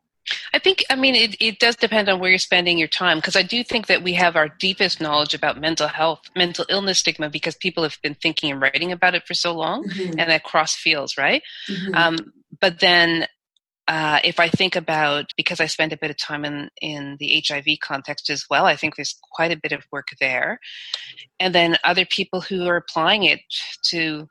I 0.54 0.60
think, 0.60 0.86
I 0.90 0.96
mean, 0.96 1.16
it, 1.16 1.36
it 1.42 1.60
does 1.60 1.76
depend 1.76 2.08
on 2.08 2.20
where 2.20 2.30
you're 2.30 2.40
spending 2.40 2.78
your 2.78 2.88
time 2.88 3.18
because 3.18 3.36
I 3.36 3.42
do 3.42 3.64
think 3.64 3.88
that 3.88 4.04
we 4.04 4.14
have 4.14 4.36
our 4.36 4.48
deepest 4.48 5.02
knowledge 5.02 5.34
about 5.34 5.60
mental 5.60 5.88
health, 5.88 6.22
mental 6.36 6.66
illness 6.70 7.00
stigma 7.00 7.30
because 7.30 7.56
people 7.56 7.84
have 7.84 7.98
been 8.02 8.16
thinking 8.16 8.52
and 8.52 8.62
writing 8.62 8.92
about 8.92 9.16
it 9.16 9.28
for 9.28 9.34
so 9.34 9.54
long 9.54 9.84
Mhm, 9.84 10.16
and 10.18 10.32
across 10.32 10.76
fields, 10.76 11.18
right? 11.18 11.44
mhm, 11.70 11.96
Um, 11.96 12.34
but 12.62 12.80
then 12.80 13.28
uh, 13.88 14.20
if 14.24 14.40
I 14.40 14.48
think 14.48 14.76
about, 14.76 15.26
because 15.36 15.60
I 15.60 15.66
spend 15.66 15.92
a 15.92 15.98
bit 15.98 16.10
of 16.10 16.18
time 16.18 16.46
in, 16.46 16.70
in 16.82 17.18
the 17.20 17.44
HIV 17.46 17.66
context 17.82 18.30
as 18.30 18.46
well, 18.50 18.66
I 18.66 18.76
think 18.76 18.96
there's 18.96 19.16
quite 19.34 19.52
a 19.52 19.60
bit 19.62 19.74
of 19.74 19.86
work 19.92 20.08
there. 20.20 20.60
And 21.40 21.54
then 21.54 21.78
other 21.84 22.06
people 22.06 22.42
who 22.42 22.66
are 22.68 22.78
applying 22.78 23.26
it 23.26 23.42
to 23.90 24.28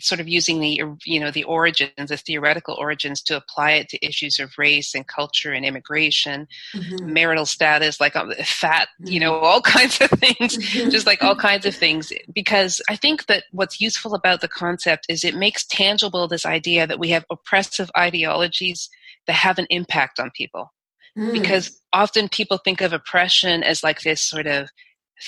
sort 0.00 0.20
of 0.20 0.28
using 0.28 0.60
the 0.60 0.82
you 1.04 1.18
know 1.18 1.30
the 1.30 1.44
origins 1.44 1.92
the 2.08 2.16
theoretical 2.16 2.74
origins 2.78 3.22
to 3.22 3.36
apply 3.36 3.72
it 3.72 3.88
to 3.88 4.06
issues 4.06 4.38
of 4.38 4.52
race 4.58 4.94
and 4.94 5.06
culture 5.06 5.52
and 5.52 5.64
immigration 5.64 6.46
mm-hmm. 6.74 7.12
marital 7.12 7.46
status 7.46 8.00
like 8.00 8.14
um, 8.14 8.32
fat 8.44 8.88
you 8.98 9.18
know 9.18 9.34
all 9.34 9.60
kinds 9.76 10.00
of 10.00 10.10
things 10.10 10.58
mm-hmm. 10.58 10.90
just 10.90 11.06
like 11.06 11.22
all 11.22 11.36
kinds 11.36 11.64
of 11.64 11.74
things 11.74 12.12
because 12.34 12.80
i 12.90 12.96
think 12.96 13.26
that 13.26 13.44
what's 13.52 13.80
useful 13.80 14.14
about 14.14 14.40
the 14.40 14.48
concept 14.48 15.06
is 15.08 15.24
it 15.24 15.34
makes 15.34 15.66
tangible 15.66 16.28
this 16.28 16.46
idea 16.46 16.86
that 16.86 16.98
we 16.98 17.08
have 17.08 17.24
oppressive 17.30 17.90
ideologies 17.96 18.88
that 19.26 19.34
have 19.34 19.58
an 19.58 19.66
impact 19.70 20.20
on 20.20 20.30
people 20.34 20.72
mm. 21.16 21.32
because 21.32 21.80
often 21.92 22.28
people 22.28 22.58
think 22.58 22.80
of 22.80 22.92
oppression 22.92 23.62
as 23.62 23.82
like 23.82 24.02
this 24.02 24.22
sort 24.22 24.46
of 24.46 24.68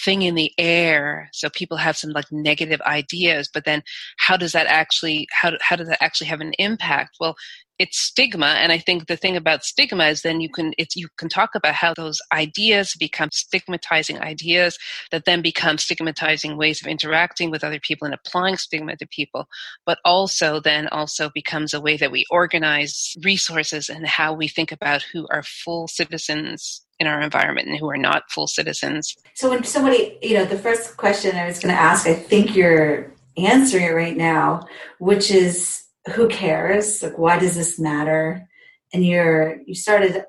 thing 0.05 0.23
in 0.23 0.35
the 0.35 0.53
air 0.59 1.29
so 1.33 1.49
people 1.51 1.77
have 1.77 1.97
some 1.97 2.11
like 2.11 2.27
negative 2.31 2.81
ideas 2.83 3.49
but 3.53 3.65
then 3.65 3.83
how 4.19 4.37
does 4.37 4.53
that 4.53 4.67
actually 4.67 5.27
how, 5.33 5.53
how 5.61 5.77
does 5.77 5.89
that 5.89 6.03
actually 6.03 6.27
have 6.27 6.41
an 6.41 6.53
impact? 6.59 7.17
Well 7.21 7.37
it's 7.79 8.01
stigma 8.01 8.47
and 8.47 8.73
i 8.73 8.79
think 8.79 9.07
the 9.07 9.17
thing 9.17 9.37
about 9.37 9.65
stigma 9.65 10.07
is 10.07 10.23
then 10.23 10.41
you 10.41 10.49
can 10.49 10.73
it's 10.79 10.97
you 10.97 11.09
can 11.17 11.29
talk 11.29 11.51
about 11.55 11.75
how 11.75 11.95
those 11.95 12.19
ideas 12.33 12.95
become 12.99 13.29
stigmatizing 13.33 14.19
ideas 14.21 14.77
that 15.11 15.25
then 15.25 15.41
become 15.41 15.79
stigmatizing 15.79 16.57
ways 16.57 16.81
of 16.81 16.89
interacting 16.89 17.51
with 17.51 17.65
other 17.65 17.81
people 17.81 18.05
and 18.05 18.15
applying 18.15 18.57
stigma 18.57 18.97
to 18.97 19.07
people 19.09 19.47
but 19.87 19.99
also 20.05 20.61
then 20.61 20.89
also 20.89 21.31
becomes 21.35 21.73
a 21.73 21.81
way 21.81 21.97
that 21.97 22.11
we 22.11 22.25
organize 22.31 23.15
resources 23.23 23.89
and 23.89 24.07
how 24.07 24.33
we 24.33 24.49
think 24.49 24.73
about 24.73 25.03
who 25.13 25.27
are 25.31 25.43
full 25.43 25.87
citizens 25.87 26.83
in 27.01 27.07
our 27.07 27.21
environment 27.21 27.69
and 27.69 27.79
who 27.79 27.89
are 27.89 27.97
not 27.97 28.31
full 28.31 28.47
citizens 28.47 29.15
so 29.35 29.51
when 29.51 29.63
somebody 29.65 30.19
you 30.23 30.35
know 30.35 30.45
the 30.45 30.59
first 30.59 30.97
question 30.97 31.37
i 31.37 31.47
was 31.47 31.59
going 31.59 31.75
to 31.75 31.81
ask 31.81 32.07
i 32.07 32.15
think 32.15 32.55
you're 32.55 33.13
answering 33.37 33.85
it 33.85 33.95
right 33.95 34.17
now 34.17 34.67
which 34.99 35.31
is 35.31 35.85
who 36.15 36.29
cares? 36.29 37.03
Like, 37.03 37.19
why 37.19 37.39
does 37.39 37.57
this 37.57 37.79
matter? 37.79 38.49
And 38.93 39.05
you're 39.05 39.59
you 39.67 39.75
started 39.75 40.25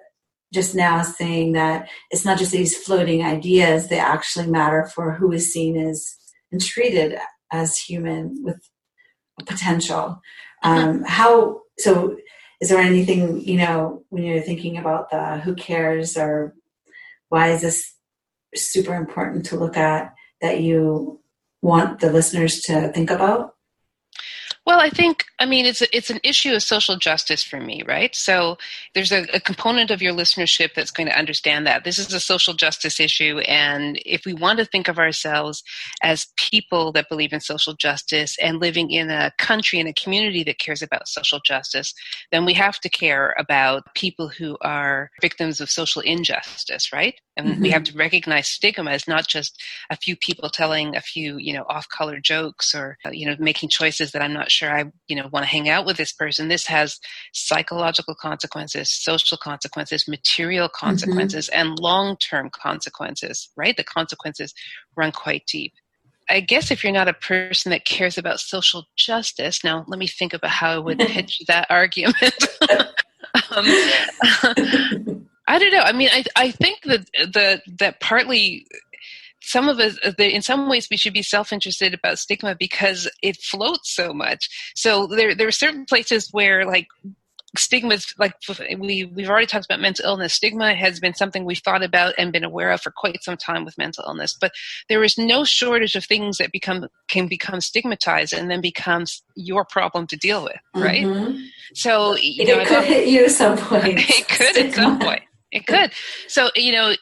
just 0.53 0.75
now 0.75 1.01
saying 1.03 1.53
that 1.53 1.88
it's 2.09 2.25
not 2.25 2.38
just 2.38 2.51
these 2.51 2.77
floating 2.77 3.23
ideas; 3.23 3.88
they 3.88 3.99
actually 3.99 4.47
matter 4.47 4.89
for 4.93 5.13
who 5.13 5.31
is 5.31 5.53
seen 5.53 5.77
as 5.77 6.15
and 6.51 6.61
treated 6.61 7.17
as 7.51 7.77
human 7.77 8.43
with 8.43 8.59
potential. 9.45 10.21
Um, 10.63 11.03
how 11.05 11.61
so? 11.77 12.17
Is 12.59 12.67
there 12.67 12.79
anything 12.79 13.39
you 13.39 13.57
know 13.57 14.03
when 14.09 14.23
you're 14.23 14.41
thinking 14.41 14.77
about 14.77 15.09
the 15.09 15.38
who 15.38 15.55
cares 15.55 16.17
or 16.17 16.53
why 17.29 17.51
is 17.51 17.62
this 17.62 17.95
super 18.55 18.95
important 18.95 19.45
to 19.48 19.55
look 19.57 19.77
at 19.77 20.13
that 20.41 20.62
you 20.62 21.19
want 21.62 22.00
the 22.00 22.12
listeners 22.12 22.62
to 22.62 22.91
think 22.91 23.09
about? 23.09 23.55
Well, 24.69 24.79
I 24.79 24.91
think 24.91 25.25
I 25.39 25.47
mean 25.47 25.65
it's 25.65 25.81
a, 25.81 25.97
it's 25.97 26.11
an 26.11 26.19
issue 26.23 26.53
of 26.53 26.61
social 26.61 26.95
justice 26.95 27.43
for 27.43 27.59
me, 27.59 27.81
right? 27.88 28.15
So 28.15 28.59
there's 28.93 29.11
a, 29.11 29.25
a, 29.33 29.39
component 29.39 29.89
of 29.89 29.99
your 29.99 30.13
listenership 30.13 30.75
that's 30.75 30.91
going 30.91 31.09
to 31.09 31.17
understand 31.17 31.65
that 31.65 31.85
this 31.85 31.97
is 31.97 32.13
a 32.13 32.19
social 32.19 32.53
justice 32.53 32.99
issue, 32.99 33.39
and 33.39 33.99
if 34.05 34.25
we 34.27 34.33
want 34.35 34.59
to 34.59 34.65
think 34.65 34.88
of 34.88 34.99
ourselves 34.99 35.63
as 36.03 36.27
people 36.38 36.91
that 36.91 37.09
believe 37.09 37.33
in 37.33 37.39
social 37.39 37.73
justice 37.73 38.38
and 38.38 38.59
living 38.59 38.91
in 38.91 39.09
a 39.09 39.31
country 39.39 39.79
and 39.79 39.89
a 39.89 39.93
community 39.93 40.43
that 40.43 40.59
cares 40.59 40.83
about 40.83 41.07
social 41.07 41.39
justice, 41.43 41.95
then 42.31 42.45
we 42.45 42.53
have 42.53 42.79
to 42.81 42.89
care 42.89 43.33
about 43.39 43.91
people 43.95 44.27
who 44.27 44.55
are 44.61 45.09
victims 45.19 45.59
of 45.59 45.71
social 45.71 46.03
injustice, 46.03 46.93
right? 46.93 47.15
And 47.38 47.47
mm-hmm. 47.47 47.61
we 47.63 47.69
have 47.71 47.85
to 47.85 47.97
recognize 47.97 48.47
stigma 48.49 48.91
as 48.91 49.07
not 49.07 49.27
just 49.27 49.59
a 49.89 49.95
few 49.95 50.15
people 50.15 50.49
telling 50.49 50.95
a 50.95 51.01
few, 51.01 51.38
you 51.38 51.53
know, 51.53 51.65
off-color 51.69 52.19
jokes 52.19 52.75
or 52.75 52.97
you 53.11 53.25
know 53.25 53.35
making 53.39 53.69
choices 53.69 54.11
that 54.11 54.21
I'm 54.21 54.33
not 54.33 54.51
sure 54.51 54.59
I, 54.63 54.86
you 55.08 55.16
know, 55.16 55.30
want 55.32 55.44
to 55.44 55.50
hang 55.50 55.70
out 55.70 55.86
with 55.86 55.98
this 55.98 56.12
person. 56.12 56.48
This 56.48 56.68
has 56.68 57.00
psychological 57.34 58.16
consequences, 58.16 58.92
social 58.92 59.38
consequences, 59.38 60.08
material 60.08 60.68
mm-hmm. 60.68 60.86
consequences, 60.86 61.50
mm-hmm. 61.50 61.70
and 61.70 61.80
long-term 61.80 62.50
consequences. 62.54 63.50
Right? 63.56 63.78
The 63.78 63.84
consequences 63.84 64.54
run 64.96 65.12
quite 65.12 65.44
deep. 65.48 65.74
I 66.30 66.42
guess 66.42 66.70
if 66.70 66.84
you're 66.84 66.94
not 66.94 67.08
a 67.08 67.13
person 67.13 67.72
that 67.72 67.86
cares 67.86 68.18
about 68.18 68.39
social 68.39 68.86
justice, 68.96 69.63
now 69.63 69.84
let 69.88 70.00
me 70.00 70.08
think 70.08 70.34
about 70.34 70.51
how 70.51 70.72
I 70.72 70.78
would 70.78 71.00
pitch 71.00 71.42
that 71.48 71.68
argument. 71.70 72.48
um, 73.51 73.66
I 75.48 75.58
don't 75.58 75.72
know. 75.72 75.82
I 75.82 75.94
mean, 75.94 76.10
I 76.12 76.24
I 76.36 76.51
think 76.51 76.84
that 76.84 77.06
the 77.13 77.62
that 77.80 78.00
partly 78.00 78.68
some 79.41 79.69
of 79.69 79.79
us 79.79 79.98
in 80.17 80.41
some 80.41 80.69
ways 80.69 80.88
we 80.89 80.98
should 80.98 81.13
be 81.13 81.24
self-interested 81.24 81.93
about 81.93 82.19
stigma 82.19 82.55
because 82.55 83.10
it 83.22 83.38
floats 83.38 83.93
so 83.96 84.13
much. 84.13 84.50
So 84.75 85.08
there 85.08 85.36
there 85.36 85.48
are 85.48 85.51
certain 85.51 85.86
places 85.86 86.29
where 86.31 86.65
like 86.65 86.88
stigmas 87.58 88.13
like 88.19 88.34
we 88.77 89.05
we've 89.05 89.29
already 89.29 89.48
talked 89.48 89.65
about 89.65 89.79
mental 89.79 90.05
illness. 90.05 90.34
Stigma 90.34 90.75
has 90.75 91.00
been 91.00 91.13
something 91.13 91.46
we've 91.46 91.60
thought 91.60 91.84
about 91.84 92.13
and 92.17 92.31
been 92.31 92.43
aware 92.43 92.72
of 92.72 92.81
for 92.81 92.91
quite 92.91 93.24
some 93.24 93.38
time 93.38 93.65
with 93.65 93.77
mental 93.77 94.03
illness. 94.08 94.36
But 94.39 94.51
there 94.88 95.03
is 95.03 95.17
no 95.17 95.43
shortage 95.43 95.96
of 95.96 96.05
things 96.05 96.38
that 96.38 96.51
become 96.51 96.88
can 97.08 97.27
become 97.27 97.62
stigmatized 97.62 98.34
and 98.34 98.51
then 98.51 98.62
becomes 98.62 99.24
your 99.36 99.65
problem 99.65 100.08
to 100.08 100.17
deal 100.17 100.43
with 100.43 100.58
right? 100.75 101.05
Mm-hmm. 101.05 101.41
so 101.74 102.15
you 102.15 102.43
it 102.43 102.48
know, 102.48 102.65
could 102.65 102.84
hit 102.86 103.08
you 103.08 103.25
at 103.25 103.31
some 103.31 103.58
point. 103.58 104.00
It 104.10 104.27
could 104.27 104.48
stigma. 104.48 104.67
at 104.67 104.74
some 104.74 105.00
point 105.00 105.24
it 105.51 105.65
could. 105.65 105.91
So, 106.27 106.50
you 106.56 106.72
know, 106.72 106.94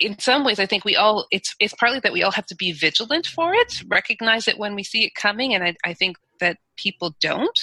in 0.00 0.18
some 0.18 0.44
ways, 0.44 0.58
I 0.58 0.66
think 0.66 0.84
we 0.84 0.96
all, 0.96 1.26
it's, 1.30 1.54
it's 1.58 1.74
partly 1.74 2.00
that 2.00 2.12
we 2.12 2.22
all 2.22 2.32
have 2.32 2.46
to 2.46 2.56
be 2.56 2.72
vigilant 2.72 3.26
for 3.26 3.54
it, 3.54 3.82
recognize 3.88 4.46
it 4.46 4.58
when 4.58 4.74
we 4.74 4.82
see 4.82 5.04
it 5.04 5.14
coming. 5.14 5.54
And 5.54 5.64
I, 5.64 5.74
I 5.84 5.94
think 5.94 6.16
that 6.40 6.58
people 6.76 7.14
don't 7.20 7.58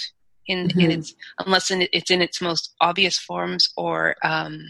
in, 0.46 0.68
mm-hmm. 0.68 0.80
in 0.80 0.90
its, 0.90 1.14
unless 1.44 1.70
in, 1.70 1.86
it's 1.92 2.10
in 2.10 2.22
its 2.22 2.40
most 2.40 2.74
obvious 2.80 3.18
forms 3.18 3.72
or, 3.76 4.16
um, 4.24 4.60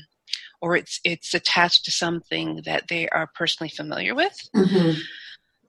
or 0.61 0.77
it's, 0.77 1.01
it's 1.05 1.35
attached 1.35 1.85
to 1.85 1.91
something 1.91 2.63
that 2.65 2.89
they 2.89 3.09
are 3.09 3.31
personally 3.35 3.71
familiar 3.71 4.15
with. 4.15 4.37
Mm-hmm. 4.55 5.01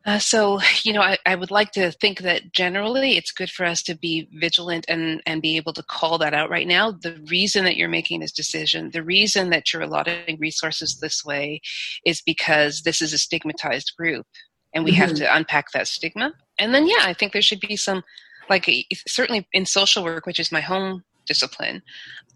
Uh, 0.06 0.20
so, 0.20 0.60
you 0.84 0.94
know, 0.94 1.01
I, 1.01 1.18
I, 1.25 1.36
would 1.36 1.51
like 1.51 1.72
to 1.74 1.92
think 1.92 2.20
that 2.20 2.54
generally 2.54 3.18
it's 3.18 3.32
good 3.32 3.50
for 3.50 3.66
us 3.66 3.84
to 3.84 3.96
be 3.96 4.30
vigilant 4.34 4.86
and, 4.88 5.22
and 5.25 5.42
be 5.42 5.58
able 5.58 5.74
to 5.74 5.84
call 5.84 6.18
that 6.20 6.34
out 6.34 6.50
right 6.50 6.68
now. 6.68 6.92
The 6.92 7.22
reason 7.30 7.66
that 7.66 7.75
you're 7.75 7.89
making 7.89 8.22
this 8.22 8.32
decision, 8.32 8.92
the 8.92 9.04
reason 9.04 9.50
that 9.50 9.72
you're 9.72 9.82
allotting 9.82 10.38
resources 10.39 11.00
this 11.00 11.25
way 11.25 11.62
is 12.06 12.22
because 12.22 12.84
this 12.84 13.01
is 13.01 13.12
a 13.12 13.18
stigmatized 13.18 13.94
group 13.98 14.25
and 14.74 14.84
we 14.86 14.92
mm-hmm. 14.92 15.01
have 15.01 15.13
to 15.16 15.36
unpack 15.36 15.72
that 15.72 15.88
stigma. 15.88 16.34
And 16.58 16.74
then, 16.74 16.88
yeah, 16.88 17.01
I 17.01 17.13
think 17.13 17.34
there 17.34 17.42
should 17.42 17.60
be 17.60 17.75
some, 17.75 18.04
like, 18.50 18.70
certainly 19.08 19.48
in 19.51 19.66
social 19.66 20.04
work, 20.04 20.25
which 20.25 20.39
is 20.39 20.51
my 20.51 20.62
home 20.62 21.04
discipline, 21.25 21.82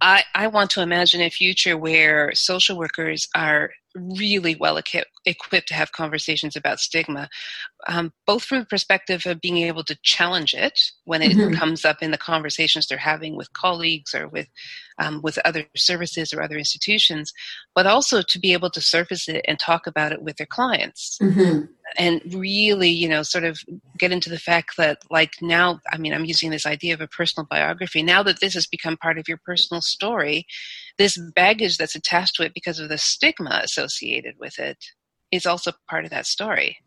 I, 0.02 0.24
I 0.34 0.48
want 0.48 0.72
to 0.72 0.82
imagine 0.82 1.22
a 1.22 1.30
future 1.30 1.78
where 1.78 2.34
social 2.34 2.78
workers 2.78 3.28
are 3.36 3.72
really 3.94 4.56
well 4.56 4.78
equipped 5.26 5.68
to 5.68 5.74
have 5.74 5.92
conversations 5.92 6.56
about 6.56 6.80
stigma, 6.80 7.30
um, 7.88 8.14
both 8.26 8.44
from 8.44 8.60
the 8.60 8.66
perspective 8.66 9.26
of 9.26 9.42
being 9.42 9.58
able 9.58 9.84
to 9.84 9.98
challenge 10.04 10.54
it 10.54 10.80
when 11.04 11.22
it 11.22 11.34
mm-hmm. 11.34 11.54
comes 11.54 11.84
up 11.84 11.98
in 12.02 12.12
the 12.12 12.18
conversations 12.18 12.88
they're 12.88 12.98
having 12.98 13.36
with 13.36 13.52
colleagues 13.54 14.14
or 14.14 14.28
with 14.28 14.48
um, 14.98 15.22
with 15.24 15.40
other 15.46 15.66
services 15.76 16.32
or 16.32 16.42
other 16.42 16.58
institutions, 16.58 17.34
but 17.74 17.88
also 17.88 18.22
to 18.22 18.40
be 18.40 18.54
able 18.54 18.70
to 18.70 18.82
surface 18.82 19.28
it 19.28 19.44
and 19.48 19.58
talk 19.58 19.88
about 19.88 20.12
it 20.12 20.22
with 20.22 20.38
their 20.38 20.46
clients. 20.46 21.18
Mm-hmm. 21.22 21.66
And 21.98 22.22
really, 22.34 22.90
you 22.90 23.10
know, 23.10 23.24
sort 23.24 23.44
of 23.44 23.60
get 23.98 24.12
into 24.12 24.30
the 24.30 24.40
fact 24.40 24.78
that, 24.78 25.00
like, 25.10 25.34
now, 25.42 25.80
I 25.92 25.98
mean, 25.98 26.14
I'm 26.14 26.26
using 26.26 26.52
this 26.52 26.66
idea 26.66 26.94
of 26.94 27.02
a 27.02 27.08
personal 27.08 27.48
biography. 27.50 28.04
Now 28.04 28.22
that 28.24 28.40
this 28.40 28.54
has 28.54 28.68
become 28.68 28.96
part 28.96 29.18
of 29.18 29.28
your 29.28 29.40
personal 29.44 29.82
story, 29.92 30.46
this 30.98 31.18
baggage 31.36 31.78
that's 31.78 31.96
attached 31.96 32.36
to 32.36 32.44
it 32.44 32.54
because 32.54 32.80
of 32.80 32.90
the 32.90 32.98
stigma 32.98 33.62
associated 33.64 34.36
with 34.40 34.60
it 34.60 34.78
is 35.32 35.46
also 35.46 35.72
part 35.90 36.06
of 36.06 36.12
that 36.12 36.26
story. 36.26 36.78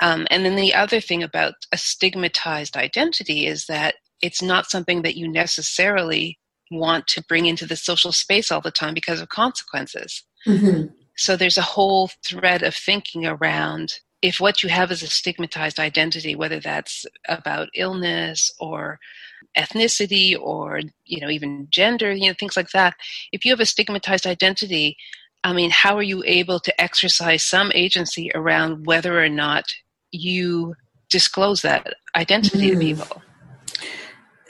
Um, 0.00 0.26
and 0.30 0.44
then 0.44 0.56
the 0.56 0.74
other 0.74 1.00
thing 1.00 1.22
about 1.22 1.54
a 1.72 1.78
stigmatized 1.78 2.76
identity 2.76 3.46
is 3.46 3.66
that 3.66 3.94
it's 4.22 4.42
not 4.42 4.70
something 4.70 5.02
that 5.02 5.16
you 5.16 5.28
necessarily 5.28 6.38
want 6.70 7.06
to 7.08 7.24
bring 7.28 7.46
into 7.46 7.66
the 7.66 7.76
social 7.76 8.12
space 8.12 8.52
all 8.52 8.60
the 8.60 8.70
time 8.70 8.94
because 8.94 9.20
of 9.20 9.28
consequences. 9.28 10.22
Mm-hmm. 10.46 10.88
So 11.16 11.36
there's 11.36 11.58
a 11.58 11.62
whole 11.62 12.10
thread 12.24 12.62
of 12.62 12.74
thinking 12.74 13.26
around 13.26 13.94
if 14.22 14.40
what 14.40 14.62
you 14.62 14.68
have 14.68 14.90
is 14.90 15.02
a 15.02 15.06
stigmatized 15.06 15.78
identity, 15.78 16.34
whether 16.34 16.60
that's 16.60 17.06
about 17.28 17.68
illness 17.74 18.52
or 18.58 18.98
ethnicity 19.56 20.38
or 20.38 20.80
you 21.04 21.20
know 21.20 21.30
even 21.30 21.68
gender, 21.70 22.12
you 22.12 22.28
know 22.28 22.34
things 22.38 22.56
like 22.56 22.70
that. 22.70 22.94
If 23.32 23.44
you 23.44 23.52
have 23.52 23.60
a 23.60 23.66
stigmatized 23.66 24.26
identity, 24.26 24.96
I 25.44 25.52
mean, 25.52 25.70
how 25.70 25.96
are 25.96 26.02
you 26.02 26.22
able 26.26 26.60
to 26.60 26.80
exercise 26.80 27.42
some 27.42 27.72
agency 27.74 28.30
around 28.34 28.86
whether 28.86 29.22
or 29.22 29.28
not 29.28 29.64
you 30.10 30.74
disclose 31.10 31.62
that 31.62 31.94
identity 32.16 32.70
mm. 32.70 32.72
to 32.72 32.78
people? 32.78 33.22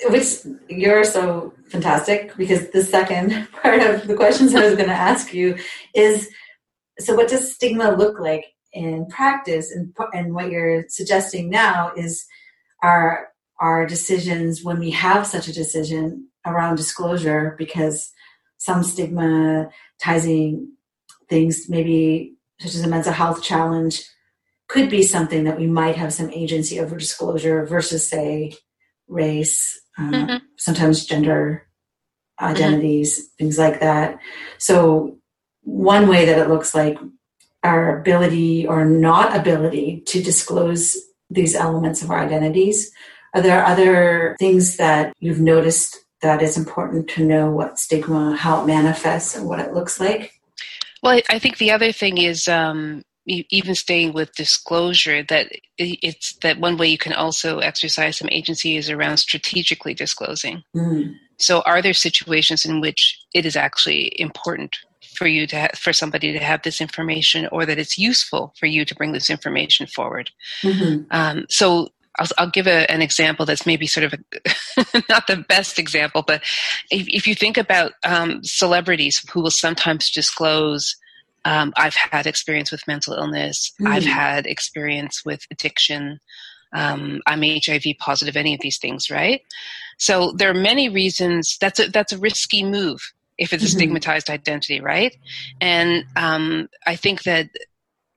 which 0.07 0.47
you're 0.69 1.05
so 1.05 1.52
fantastic 1.69 2.35
because 2.37 2.71
the 2.71 2.83
second 2.83 3.49
part 3.62 3.83
of 3.83 4.07
the 4.07 4.14
questions 4.14 4.55
I 4.55 4.64
was 4.64 4.76
going 4.76 4.88
to 4.88 4.95
ask 4.95 5.35
you 5.35 5.57
is 5.95 6.31
so 7.00 7.14
what 7.14 7.28
does 7.28 7.55
stigma 7.55 7.90
look 7.90 8.19
like 8.19 8.47
in 8.73 9.07
practice 9.07 9.73
and, 9.73 9.95
and 10.12 10.35
what 10.35 10.50
you're 10.50 10.85
suggesting 10.88 11.49
now 11.49 11.93
is 11.97 12.26
our 12.83 13.28
our 13.61 13.87
decisions 13.87 14.62
when 14.62 14.79
we 14.79 14.91
have 14.91 15.27
such 15.27 15.49
a 15.49 15.53
decision 15.53 16.29
around 16.47 16.77
disclosure 16.77 17.55
because 17.59 18.12
some 18.59 18.83
stigmatizing 18.83 20.73
things 21.29 21.69
maybe 21.69 22.35
such 22.61 22.75
as 22.75 22.83
a 22.83 22.88
mental 22.88 23.12
health 23.12 23.43
challenge 23.43 24.05
could 24.69 24.91
be 24.91 25.03
something 25.03 25.45
that 25.45 25.59
we 25.59 25.67
might 25.67 25.97
have 25.97 26.12
some 26.12 26.31
agency 26.31 26.79
over 26.79 26.97
disclosure 26.97 27.65
versus 27.65 28.09
say 28.09 28.53
race 29.09 29.81
uh, 29.99 30.11
mm-hmm. 30.11 30.37
sometimes 30.57 31.07
gender 31.07 31.67
identities 32.41 33.19
mm-hmm. 33.19 33.37
things 33.38 33.59
like 33.59 33.81
that 33.81 34.19
so 34.59 35.19
one 35.62 36.09
way 36.09 36.25
that 36.25 36.38
it 36.38 36.49
looks 36.49 36.75
like 36.75 36.99
our 37.62 37.99
ability 37.99 38.67
or 38.67 38.85
not 38.85 39.37
ability 39.37 40.03
to 40.07 40.23
disclose 40.23 40.97
these 41.31 41.55
elements 41.55 42.03
of 42.03 42.11
our 42.11 42.21
identities 42.21 42.93
are 43.35 43.42
there 43.42 43.64
other 43.64 44.37
things 44.38 44.76
that 44.76 45.12
you've 45.20 45.40
noticed 45.40 45.99
that 46.23 46.42
is 46.42 46.56
important 46.56 47.08
to 47.11 47.25
know 47.25 47.50
what 47.50 47.78
stigma, 47.78 48.37
how 48.37 48.62
it 48.62 48.66
manifests, 48.66 49.37
and 49.37 49.47
what 49.47 49.61
it 49.61 49.73
looks 49.73 50.00
like? 50.00 50.32
Well, 51.02 51.20
I 51.30 51.38
think 51.38 51.58
the 51.58 51.70
other 51.70 51.92
thing 51.92 52.18
is 52.18 52.49
um, 52.49 53.04
even 53.26 53.75
staying 53.75 54.12
with 54.12 54.35
disclosure 54.35 55.23
that 55.25 55.49
it's 55.76 56.35
that 56.38 56.58
one 56.58 56.76
way 56.76 56.88
you 56.88 56.99
can 56.99 57.12
also 57.12 57.58
exercise 57.58 58.16
some 58.16 58.28
agency 58.32 58.76
is 58.76 58.90
around 58.90 59.18
strategically 59.18 59.94
disclosing. 59.94 60.62
Mm. 60.75 61.14
So, 61.38 61.61
are 61.61 61.82
there 61.82 61.94
situations 61.94 62.64
in 62.64 62.80
which 62.80 63.18
it 63.35 63.47
is 63.47 63.54
actually 63.54 64.20
important 64.20 64.76
for 65.14 65.26
you 65.26 65.47
to 65.49 65.61
ha- 65.61 65.76
for 65.76 65.92
somebody 65.92 66.32
to 66.32 66.38
have 66.38 66.62
this 66.62 66.80
information, 66.80 67.49
or 67.52 67.64
that 67.64 67.78
it's 67.78 67.99
useful 67.99 68.54
for 68.58 68.66
you 68.66 68.85
to 68.85 68.94
bring 68.94 69.12
this 69.12 69.30
information 69.30 69.87
forward? 69.87 70.30
Mm-hmm. 70.62 71.04
Um, 71.11 71.47
so, 71.49 71.88
I'll, 72.18 72.26
I'll 72.38 72.50
give 72.50 72.66
a, 72.66 72.90
an 72.90 73.02
example 73.02 73.46
that's 73.46 73.66
maybe 73.66 73.87
sort 73.87 74.04
of 74.04 74.14
a, 74.14 75.02
not 75.08 75.26
the 75.26 75.44
best 75.48 75.78
example, 75.78 76.22
but 76.26 76.42
if, 76.90 77.06
if 77.08 77.26
you 77.26 77.34
think 77.34 77.56
about 77.56 77.92
um, 78.04 78.40
celebrities 78.42 79.25
who 79.30 79.40
will 79.40 79.50
sometimes 79.50 80.10
disclose, 80.10 80.96
um, 81.44 81.72
I've 81.76 81.94
had 81.94 82.26
experience 82.26 82.70
with 82.70 82.87
mental 82.87 83.14
illness, 83.14 83.72
mm. 83.80 83.88
I've 83.88 84.04
had 84.04 84.46
experience 84.46 85.25
with 85.25 85.46
addiction, 85.50 86.20
um, 86.72 87.20
I'm 87.26 87.42
HIV 87.42 87.84
positive, 87.98 88.37
any 88.37 88.54
of 88.54 88.60
these 88.60 88.78
things, 88.78 89.10
right? 89.10 89.42
So 89.98 90.32
there 90.32 90.50
are 90.50 90.54
many 90.54 90.88
reasons. 90.88 91.56
That's 91.60 91.80
a 91.80 91.88
that's 91.88 92.12
a 92.12 92.18
risky 92.18 92.62
move 92.62 93.00
if 93.38 93.52
it's 93.52 93.62
a 93.62 93.66
mm-hmm. 93.66 93.76
stigmatized 93.76 94.30
identity, 94.30 94.80
right? 94.80 95.16
And 95.60 96.04
um, 96.16 96.68
I 96.87 96.96
think 96.96 97.22
that 97.22 97.48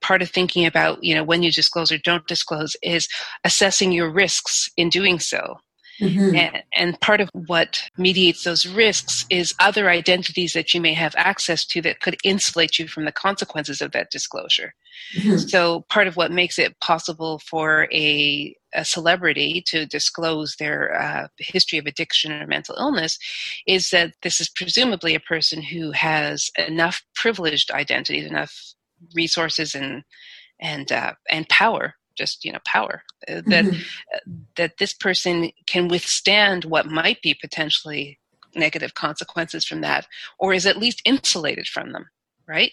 part 0.02 0.22
of 0.22 0.30
thinking 0.30 0.66
about 0.66 1.02
you 1.02 1.14
know 1.14 1.24
when 1.24 1.42
you 1.42 1.50
disclose 1.50 1.90
or 1.90 1.98
don't 1.98 2.26
disclose 2.26 2.76
is 2.82 3.08
assessing 3.44 3.92
your 3.92 4.10
risks 4.10 4.70
in 4.76 4.88
doing 4.88 5.18
so 5.18 5.56
mm-hmm. 6.00 6.34
and, 6.34 6.62
and, 6.76 7.00
part 7.00 7.20
of 7.20 7.28
what 7.32 7.82
mediates 7.96 8.44
those 8.44 8.66
risks 8.66 9.24
is 9.30 9.54
other 9.58 9.88
identities 9.88 10.52
that 10.52 10.74
you 10.74 10.80
may 10.80 10.94
have 10.94 11.14
access 11.16 11.64
to 11.64 11.80
that 11.82 12.00
could 12.00 12.16
insulate 12.24 12.78
you 12.78 12.88
from 12.88 13.04
the 13.04 13.12
consequences 13.12 13.80
of 13.80 13.92
that 13.92 14.10
disclosure 14.10 14.74
mm-hmm. 15.16 15.36
so 15.36 15.84
part 15.88 16.06
of 16.06 16.16
what 16.16 16.32
makes 16.32 16.58
it 16.58 16.78
possible 16.80 17.38
for 17.38 17.88
a, 17.92 18.54
a 18.74 18.84
celebrity 18.84 19.62
to 19.66 19.86
disclose 19.86 20.56
their 20.56 20.94
uh, 21.00 21.28
history 21.38 21.78
of 21.78 21.86
addiction 21.86 22.32
or 22.32 22.46
mental 22.46 22.74
illness 22.78 23.18
is 23.66 23.90
that 23.90 24.12
this 24.22 24.40
is 24.40 24.48
presumably 24.48 25.14
a 25.14 25.20
person 25.20 25.62
who 25.62 25.90
has 25.92 26.50
enough 26.58 27.02
privileged 27.14 27.70
identities 27.70 28.26
enough 28.26 28.71
resources 29.14 29.74
and 29.74 30.02
and 30.60 30.92
uh, 30.92 31.12
and 31.30 31.48
power 31.48 31.94
just 32.16 32.44
you 32.44 32.52
know 32.52 32.58
power 32.66 33.02
uh, 33.28 33.42
that 33.46 33.64
mm-hmm. 33.64 33.80
Uh, 34.14 34.18
that 34.56 34.78
this 34.78 34.92
person 34.92 35.50
can 35.66 35.88
withstand 35.88 36.64
what 36.64 36.86
might 36.86 37.20
be 37.22 37.34
potentially 37.40 38.18
negative 38.54 38.94
consequences 38.94 39.64
from 39.64 39.80
that 39.80 40.06
or 40.38 40.52
is 40.52 40.66
at 40.66 40.76
least 40.76 41.00
insulated 41.04 41.66
from 41.66 41.92
them 41.92 42.06
right 42.46 42.72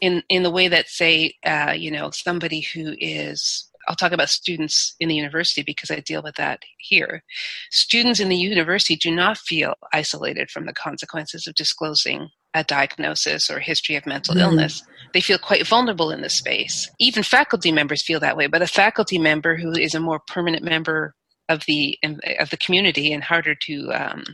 in 0.00 0.22
in 0.28 0.42
the 0.42 0.50
way 0.50 0.68
that 0.68 0.88
say 0.88 1.34
uh, 1.46 1.74
you 1.76 1.90
know 1.90 2.10
somebody 2.10 2.60
who 2.60 2.94
is 2.98 3.70
I'll 3.86 3.96
talk 3.96 4.12
about 4.12 4.30
students 4.30 4.94
in 4.98 5.08
the 5.08 5.14
university 5.14 5.62
because 5.62 5.90
I 5.90 6.00
deal 6.00 6.22
with 6.22 6.36
that 6.36 6.60
here. 6.78 7.22
Students 7.70 8.20
in 8.20 8.28
the 8.28 8.36
university 8.36 8.96
do 8.96 9.14
not 9.14 9.36
feel 9.36 9.74
isolated 9.92 10.50
from 10.50 10.66
the 10.66 10.72
consequences 10.72 11.46
of 11.46 11.54
disclosing 11.54 12.30
a 12.54 12.64
diagnosis 12.64 13.50
or 13.50 13.58
history 13.58 13.96
of 13.96 14.06
mental 14.06 14.34
mm. 14.34 14.40
illness. 14.40 14.82
They 15.12 15.20
feel 15.20 15.38
quite 15.38 15.66
vulnerable 15.66 16.10
in 16.10 16.22
this 16.22 16.34
space. 16.34 16.90
Even 16.98 17.22
faculty 17.22 17.72
members 17.72 18.02
feel 18.02 18.20
that 18.20 18.36
way, 18.36 18.46
but 18.46 18.62
a 18.62 18.66
faculty 18.66 19.18
member 19.18 19.56
who 19.56 19.72
is 19.72 19.94
a 19.94 20.00
more 20.00 20.20
permanent 20.26 20.64
member 20.64 21.14
of 21.48 21.64
the 21.66 21.98
of 22.38 22.50
the 22.50 22.56
community 22.56 23.12
and 23.12 23.22
harder 23.22 23.54
to 23.54 23.92
um, 23.92 24.24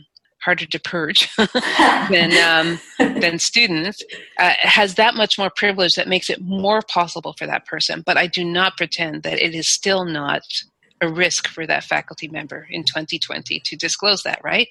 harder 0.41 0.65
to 0.65 0.79
purge 0.79 1.29
than 2.09 2.31
um, 2.37 2.79
than 3.19 3.39
students 3.39 4.01
uh, 4.39 4.53
has 4.59 4.95
that 4.95 5.15
much 5.15 5.37
more 5.37 5.51
privilege 5.55 5.93
that 5.95 6.07
makes 6.07 6.29
it 6.29 6.41
more 6.41 6.81
possible 6.81 7.33
for 7.37 7.45
that 7.45 7.65
person. 7.65 8.03
But 8.05 8.17
I 8.17 8.27
do 8.27 8.43
not 8.43 8.77
pretend 8.77 9.23
that 9.23 9.39
it 9.39 9.53
is 9.53 9.69
still 9.69 10.05
not 10.05 10.41
a 11.01 11.09
risk 11.09 11.47
for 11.47 11.65
that 11.65 11.83
faculty 11.83 12.27
member 12.27 12.67
in 12.69 12.83
2020 12.83 13.59
to 13.59 13.75
disclose 13.75 14.23
that, 14.23 14.39
right? 14.43 14.67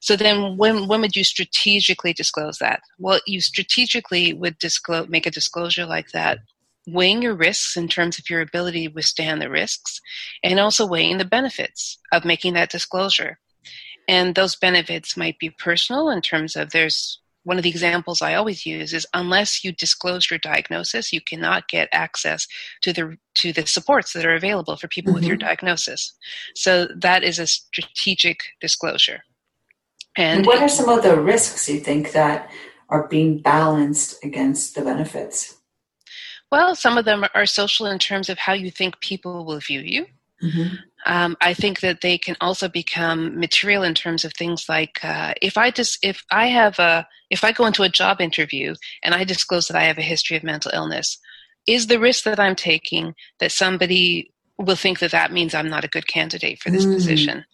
So 0.00 0.16
then 0.16 0.56
when, 0.56 0.88
when 0.88 1.02
would 1.02 1.14
you 1.14 1.24
strategically 1.24 2.12
disclose 2.12 2.58
that? 2.58 2.80
Well, 2.98 3.20
you 3.26 3.40
strategically 3.40 4.32
would 4.32 4.58
disclose, 4.58 5.08
make 5.08 5.26
a 5.26 5.30
disclosure 5.30 5.86
like 5.86 6.10
that 6.12 6.38
weighing 6.86 7.22
your 7.22 7.34
risks 7.34 7.76
in 7.76 7.88
terms 7.88 8.18
of 8.18 8.28
your 8.28 8.40
ability 8.40 8.86
to 8.86 8.92
withstand 8.92 9.40
the 9.40 9.50
risks 9.50 10.00
and 10.42 10.60
also 10.60 10.86
weighing 10.86 11.18
the 11.18 11.24
benefits 11.24 11.98
of 12.12 12.24
making 12.24 12.54
that 12.54 12.70
disclosure. 12.70 13.38
And 14.06 14.34
those 14.34 14.56
benefits 14.56 15.16
might 15.16 15.38
be 15.38 15.50
personal 15.50 16.10
in 16.10 16.20
terms 16.20 16.56
of 16.56 16.70
there's 16.70 17.20
one 17.44 17.56
of 17.58 17.62
the 17.62 17.70
examples 17.70 18.22
I 18.22 18.34
always 18.34 18.66
use 18.66 18.92
is 18.92 19.06
unless 19.14 19.64
you 19.64 19.72
disclose 19.72 20.30
your 20.30 20.38
diagnosis, 20.38 21.12
you 21.12 21.20
cannot 21.20 21.68
get 21.68 21.88
access 21.92 22.46
to 22.82 22.92
the 22.92 23.16
to 23.36 23.52
the 23.52 23.66
supports 23.66 24.12
that 24.14 24.24
are 24.24 24.34
available 24.34 24.76
for 24.76 24.88
people 24.88 25.10
mm-hmm. 25.10 25.20
with 25.20 25.28
your 25.28 25.36
mm-hmm. 25.36 25.46
diagnosis. 25.46 26.14
So 26.54 26.88
that 26.96 27.22
is 27.22 27.38
a 27.38 27.46
strategic 27.46 28.40
disclosure. 28.60 29.20
And, 30.16 30.38
and 30.38 30.46
what 30.46 30.62
are 30.62 30.68
some 30.68 30.88
of 30.88 31.02
the 31.02 31.20
risks 31.20 31.68
you 31.68 31.80
think 31.80 32.12
that 32.12 32.50
are 32.88 33.08
being 33.08 33.38
balanced 33.38 34.24
against 34.24 34.74
the 34.74 34.82
benefits? 34.82 35.56
Well, 36.52 36.76
some 36.76 36.96
of 36.96 37.04
them 37.04 37.24
are 37.34 37.46
social 37.46 37.86
in 37.86 37.98
terms 37.98 38.28
of 38.28 38.38
how 38.38 38.52
you 38.52 38.70
think 38.70 39.00
people 39.00 39.44
will 39.44 39.58
view 39.58 39.80
you. 39.80 40.06
Mm-hmm. 40.44 40.74
Um, 41.06 41.36
I 41.40 41.52
think 41.52 41.80
that 41.80 42.00
they 42.00 42.16
can 42.16 42.36
also 42.40 42.68
become 42.68 43.38
material 43.38 43.82
in 43.82 43.94
terms 43.94 44.24
of 44.24 44.32
things 44.32 44.66
like 44.68 45.04
uh, 45.04 45.34
if 45.42 45.58
I 45.58 45.70
just 45.70 45.98
if 46.02 46.22
I 46.30 46.46
have 46.46 46.78
a 46.78 47.06
if 47.30 47.44
I 47.44 47.52
go 47.52 47.66
into 47.66 47.82
a 47.82 47.88
job 47.88 48.20
interview 48.20 48.74
and 49.02 49.14
I 49.14 49.24
disclose 49.24 49.68
that 49.68 49.76
I 49.76 49.84
have 49.84 49.98
a 49.98 50.02
history 50.02 50.36
of 50.36 50.42
mental 50.42 50.70
illness, 50.72 51.18
is 51.66 51.86
the 51.86 52.00
risk 52.00 52.24
that 52.24 52.40
I'm 52.40 52.56
taking 52.56 53.14
that 53.38 53.52
somebody 53.52 54.30
will 54.58 54.76
think 54.76 55.00
that 55.00 55.10
that 55.10 55.32
means 55.32 55.54
I'm 55.54 55.68
not 55.68 55.84
a 55.84 55.88
good 55.88 56.06
candidate 56.06 56.62
for 56.62 56.70
this 56.70 56.84
mm. 56.84 56.94
position? 56.94 57.44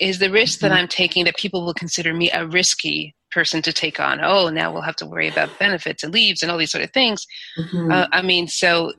Is 0.00 0.18
the 0.18 0.30
risk 0.30 0.58
mm-hmm. 0.58 0.68
that 0.68 0.78
I'm 0.78 0.88
taking 0.88 1.24
that 1.24 1.36
people 1.36 1.64
will 1.64 1.74
consider 1.74 2.12
me 2.12 2.30
a 2.30 2.46
risky 2.46 3.14
person 3.30 3.62
to 3.62 3.72
take 3.72 4.00
on? 4.00 4.22
Oh, 4.22 4.48
now 4.48 4.72
we'll 4.72 4.82
have 4.82 4.96
to 4.96 5.06
worry 5.06 5.28
about 5.28 5.58
benefits 5.58 6.02
and 6.02 6.12
leaves 6.12 6.42
and 6.42 6.50
all 6.50 6.58
these 6.58 6.72
sort 6.72 6.84
of 6.84 6.92
things. 6.92 7.26
Mm-hmm. 7.58 7.92
Uh, 7.92 8.06
I 8.12 8.22
mean, 8.22 8.48
so 8.48 8.92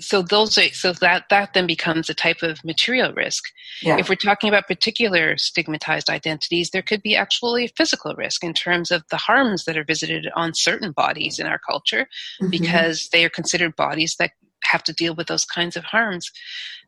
so 0.00 0.22
those 0.22 0.56
are, 0.56 0.68
so 0.68 0.92
that 0.94 1.24
that 1.30 1.52
then 1.52 1.66
becomes 1.66 2.08
a 2.08 2.14
type 2.14 2.42
of 2.42 2.64
material 2.64 3.12
risk. 3.12 3.44
Yeah. 3.82 3.98
if 3.98 4.08
we're 4.08 4.14
talking 4.14 4.48
about 4.48 4.66
particular 4.66 5.36
stigmatized 5.36 6.10
identities 6.10 6.70
there 6.70 6.82
could 6.82 7.02
be 7.02 7.16
actually 7.16 7.68
physical 7.76 8.14
risk 8.14 8.44
in 8.44 8.52
terms 8.52 8.90
of 8.90 9.02
the 9.10 9.16
harms 9.16 9.64
that 9.64 9.76
are 9.76 9.84
visited 9.84 10.28
on 10.34 10.54
certain 10.54 10.92
bodies 10.92 11.38
in 11.38 11.46
our 11.46 11.58
culture 11.58 12.06
mm-hmm. 12.40 12.50
because 12.50 13.08
they 13.12 13.24
are 13.24 13.30
considered 13.30 13.76
bodies 13.76 14.16
that 14.18 14.32
have 14.64 14.82
to 14.84 14.92
deal 14.92 15.14
with 15.14 15.28
those 15.28 15.44
kinds 15.44 15.76
of 15.76 15.84
harms 15.84 16.30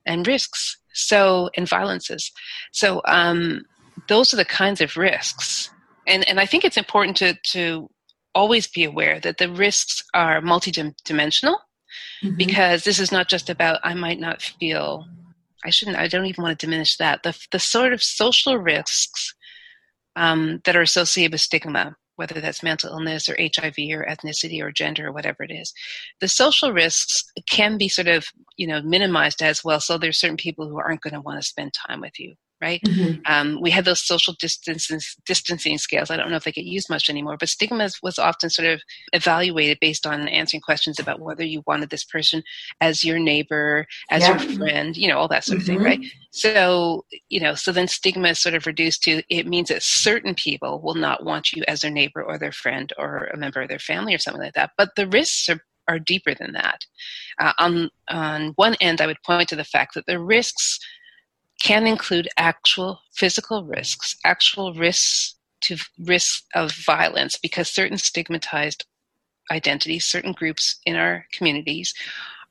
and 0.04 0.26
risks. 0.26 0.76
So 0.94 1.50
and 1.56 1.66
violences. 1.68 2.30
So 2.72 3.00
um, 3.06 3.64
those 4.08 4.34
are 4.34 4.36
the 4.36 4.44
kinds 4.44 4.80
of 4.80 4.96
risks. 4.96 5.70
And 6.06 6.28
and 6.28 6.40
i 6.40 6.46
think 6.46 6.64
it's 6.64 6.76
important 6.76 7.16
to 7.18 7.34
to 7.52 7.88
always 8.34 8.66
be 8.66 8.84
aware 8.84 9.20
that 9.20 9.38
the 9.38 9.48
risks 9.48 10.02
are 10.14 10.40
multidimensional 10.40 11.56
mm-hmm. 12.22 12.36
because 12.36 12.84
this 12.84 12.98
is 12.98 13.12
not 13.12 13.28
just 13.28 13.50
about 13.50 13.80
I 13.82 13.94
might 13.94 14.20
not 14.20 14.42
feel 14.42 15.06
I 15.64 15.70
shouldn't 15.70 15.96
I 15.96 16.08
don't 16.08 16.26
even 16.26 16.42
want 16.42 16.58
to 16.58 16.66
diminish 16.66 16.96
that. 16.96 17.22
The 17.22 17.38
the 17.50 17.58
sort 17.58 17.92
of 17.92 18.02
social 18.02 18.58
risks 18.58 19.34
um, 20.16 20.60
that 20.64 20.76
are 20.76 20.82
associated 20.82 21.32
with 21.32 21.40
stigma 21.40 21.96
whether 22.16 22.40
that's 22.40 22.62
mental 22.62 22.90
illness 22.90 23.28
or 23.28 23.36
HIV 23.38 23.74
or 23.90 24.06
ethnicity 24.06 24.62
or 24.62 24.70
gender 24.70 25.08
or 25.08 25.12
whatever 25.12 25.42
it 25.42 25.50
is 25.50 25.72
the 26.20 26.28
social 26.28 26.70
risks 26.70 27.24
can 27.50 27.78
be 27.78 27.88
sort 27.88 28.08
of 28.08 28.26
you 28.56 28.66
know 28.66 28.82
minimized 28.82 29.42
as 29.42 29.64
well. 29.64 29.80
So 29.80 29.98
there's 29.98 30.18
certain 30.18 30.36
people 30.36 30.68
who 30.68 30.78
aren't 30.78 31.00
going 31.00 31.14
to 31.14 31.20
want 31.20 31.40
to 31.40 31.46
spend 31.46 31.72
time 31.72 32.00
with 32.00 32.18
you 32.18 32.34
right? 32.62 32.80
Mhm. 32.86 33.20
Um, 33.26 33.58
we 33.60 33.70
had 33.70 33.84
those 33.84 34.00
social 34.06 34.34
distancing, 34.40 35.00
distancing 35.26 35.78
scales. 35.78 36.10
I 36.10 36.16
don't 36.16 36.30
know 36.30 36.36
if 36.36 36.44
they 36.44 36.52
get 36.52 36.64
used 36.64 36.88
much 36.88 37.10
anymore, 37.10 37.36
but 37.38 37.48
stigma 37.50 37.90
was 38.02 38.18
often 38.18 38.50
sort 38.50 38.68
of 38.68 38.80
evaluated 39.12 39.78
based 39.80 40.06
on 40.06 40.28
answering 40.28 40.60
questions 40.62 40.98
about 41.00 41.20
whether 41.20 41.44
you 41.44 41.62
wanted 41.66 41.90
this 41.90 42.04
person 42.04 42.42
as 42.80 43.04
your 43.04 43.18
neighbor, 43.18 43.86
as 44.10 44.22
Yeah. 44.22 44.30
your 44.30 44.38
friend, 44.38 44.96
you 44.96 45.08
know, 45.08 45.18
all 45.18 45.28
that 45.28 45.44
sort 45.44 45.58
of 45.58 45.64
thing, 45.64 45.80
right? 45.82 46.00
So, 46.30 47.04
you 47.28 47.40
know, 47.40 47.54
so 47.54 47.72
then 47.72 47.88
stigma 47.88 48.28
is 48.30 48.38
sort 48.40 48.54
of 48.54 48.66
reduced 48.66 49.02
to 49.04 49.22
it 49.28 49.46
means 49.46 49.68
that 49.68 49.82
certain 49.82 50.34
people 50.34 50.80
will 50.80 50.94
not 50.94 51.24
want 51.24 51.52
you 51.52 51.62
as 51.68 51.80
their 51.80 51.90
neighbor 51.90 52.22
or 52.22 52.38
their 52.38 52.52
friend 52.52 52.92
or 52.98 53.26
a 53.32 53.36
member 53.36 53.60
of 53.62 53.68
their 53.68 53.78
family 53.78 54.14
or 54.14 54.18
something 54.18 54.42
like 54.42 54.54
that. 54.54 54.70
But 54.78 54.90
the 54.96 55.06
risks 55.08 55.48
are, 55.48 55.60
are 55.88 55.98
deeper 55.98 56.34
than 56.34 56.52
that. 56.52 56.84
Uh, 57.40 57.52
on, 57.58 57.90
on 58.08 58.52
one 58.56 58.76
end, 58.80 59.00
I 59.00 59.06
would 59.06 59.22
point 59.24 59.48
to 59.50 59.56
the 59.56 59.64
fact 59.64 59.94
that 59.94 60.06
the 60.06 60.18
risks 60.20 60.78
can 61.62 61.86
include 61.86 62.28
actual 62.36 63.00
physical 63.14 63.64
risks, 63.64 64.16
actual 64.24 64.74
risks 64.74 65.36
to 65.62 65.76
risks 65.98 66.42
of 66.54 66.72
violence, 66.72 67.38
because 67.38 67.68
certain 67.68 67.98
stigmatized 67.98 68.84
identities, 69.50 70.04
certain 70.04 70.32
groups 70.32 70.80
in 70.86 70.96
our 70.96 71.26
communities 71.32 71.94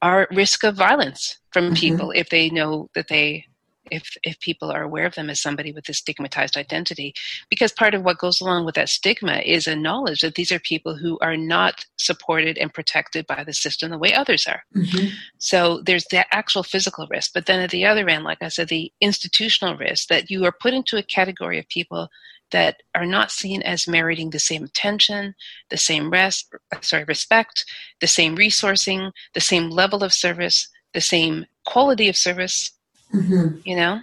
are 0.01 0.21
at 0.23 0.35
risk 0.35 0.63
of 0.63 0.75
violence 0.75 1.37
from 1.51 1.71
Mhm. 1.71 1.77
people 1.77 2.11
if 2.11 2.29
they 2.29 2.49
know 2.49 2.89
that 2.95 3.09
they 3.09 3.45
if 3.89 4.15
if 4.23 4.39
people 4.39 4.71
are 4.71 4.83
aware 4.83 5.05
of 5.05 5.15
them 5.15 5.29
as 5.29 5.41
somebody 5.41 5.71
with 5.71 5.89
a 5.89 5.93
stigmatized 5.93 6.55
identity 6.55 7.13
because 7.49 7.71
part 7.71 7.93
of 7.93 8.03
what 8.03 8.19
goes 8.19 8.39
along 8.39 8.65
with 8.65 8.75
that 8.75 8.89
stigma 8.89 9.37
is 9.45 9.65
a 9.65 9.75
knowledge 9.75 10.21
that 10.21 10.35
these 10.35 10.51
are 10.51 10.59
people 10.59 10.95
who 10.95 11.17
are 11.21 11.37
not 11.37 11.85
supported 11.97 12.57
and 12.57 12.73
protected 12.73 13.25
by 13.25 13.43
the 13.43 13.53
system 13.53 13.89
the 13.89 13.97
way 13.97 14.13
others 14.13 14.45
are 14.47 14.63
Mhm. 14.75 15.11
so 15.37 15.81
there's 15.85 16.05
that 16.11 16.27
actual 16.31 16.63
physical 16.63 17.07
risk. 17.07 17.31
But 17.33 17.45
then 17.45 17.59
at 17.59 17.69
the 17.71 17.85
other 17.85 18.07
end, 18.09 18.23
like 18.23 18.41
I 18.41 18.47
said, 18.49 18.67
the 18.67 18.91
institutional 19.01 19.75
risk 19.75 20.07
that 20.07 20.29
you 20.29 20.45
are 20.45 20.51
put 20.51 20.73
into 20.73 20.97
a 20.97 21.03
category 21.03 21.59
of 21.59 21.67
people 21.67 22.09
that 22.51 22.81
are 22.95 23.05
not 23.05 23.31
seen 23.31 23.61
as 23.61 23.87
meriting 23.87 24.29
the 24.29 24.39
same 24.39 24.63
attention, 24.65 25.35
the 25.69 25.77
same 25.77 26.09
rest, 26.09 26.53
sorry, 26.81 27.05
respect, 27.05 27.65
the 28.01 28.07
same 28.07 28.35
resourcing, 28.35 29.11
the 29.33 29.39
same 29.41 29.69
level 29.69 30.03
of 30.03 30.13
service, 30.13 30.67
the 30.93 31.01
same 31.01 31.45
quality 31.65 32.09
of 32.09 32.17
service, 32.17 32.71
Mhm. 33.13 33.61
you 33.65 33.75
know? 33.75 34.01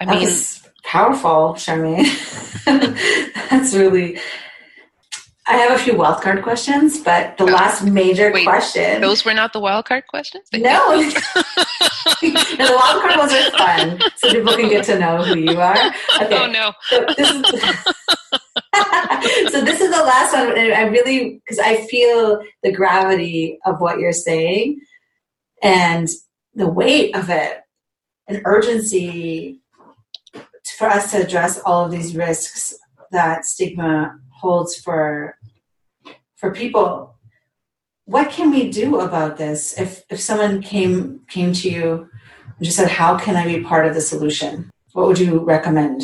I 0.00 0.04
That 0.06 0.20
mean, 0.20 0.30
powerful, 0.84 1.54
Charmaine. 1.56 2.06
That's 3.50 3.74
really. 3.74 4.18
I 5.46 5.54
have 5.56 5.72
a 5.72 5.82
few 5.82 5.94
wildcard 5.94 6.42
questions, 6.44 6.98
but 7.00 7.36
the 7.36 7.42
Oh, 7.44 7.46
last 7.48 7.82
major 7.82 8.30
wait, 8.32 8.44
question. 8.46 9.00
those 9.00 9.24
were 9.24 9.34
not 9.34 9.52
the 9.52 9.58
wild 9.58 9.84
card 9.86 10.06
questions? 10.06 10.44
no, 10.54 10.60
no, 10.60 11.02
the 11.02 12.76
wildcard 12.78 13.18
ones 13.18 13.32
are 13.32 13.50
fun, 13.58 14.00
so 14.16 14.30
people 14.30 14.54
can 14.54 14.68
get 14.68 14.84
to 14.84 14.98
know 14.98 15.22
who 15.24 15.34
you 15.38 15.60
are. 15.60 15.76
Okay. 16.22 16.38
Oh 16.38 16.46
no. 16.46 16.72
So 16.88 17.04
this 17.16 17.30
is, 17.30 17.44
so 19.52 19.60
this 19.64 19.80
is 19.80 19.90
the 19.90 20.02
last 20.04 20.32
one, 20.34 20.56
and 20.56 20.72
I 20.72 20.82
really 20.82 21.40
because 21.44 21.58
I 21.58 21.84
feel 21.88 22.40
the 22.62 22.70
gravity 22.72 23.58
of 23.66 23.80
what 23.80 23.98
you're 23.98 24.12
saying 24.12 24.80
and 25.62 26.08
the 26.54 26.68
weight 26.68 27.14
of 27.16 27.28
it, 27.30 27.59
and 28.30 28.42
urgency 28.44 29.58
for 30.78 30.86
us 30.88 31.10
to 31.10 31.22
address 31.22 31.58
all 31.66 31.84
of 31.84 31.90
these 31.90 32.16
risks 32.16 32.74
that 33.10 33.44
stigma 33.44 34.18
holds 34.40 34.76
for 34.76 35.36
for 36.36 36.52
people. 36.52 37.14
What 38.04 38.30
can 38.30 38.50
we 38.50 38.70
do 38.70 39.00
about 39.00 39.36
this? 39.36 39.78
If 39.78 40.04
if 40.08 40.20
someone 40.20 40.62
came 40.62 41.20
came 41.28 41.52
to 41.54 41.68
you 41.70 42.08
and 42.56 42.64
just 42.64 42.76
said, 42.76 42.88
"How 42.90 43.18
can 43.18 43.36
I 43.36 43.44
be 43.44 43.62
part 43.62 43.86
of 43.86 43.94
the 43.94 44.00
solution?" 44.00 44.70
What 44.92 45.06
would 45.06 45.18
you 45.18 45.40
recommend? 45.40 46.00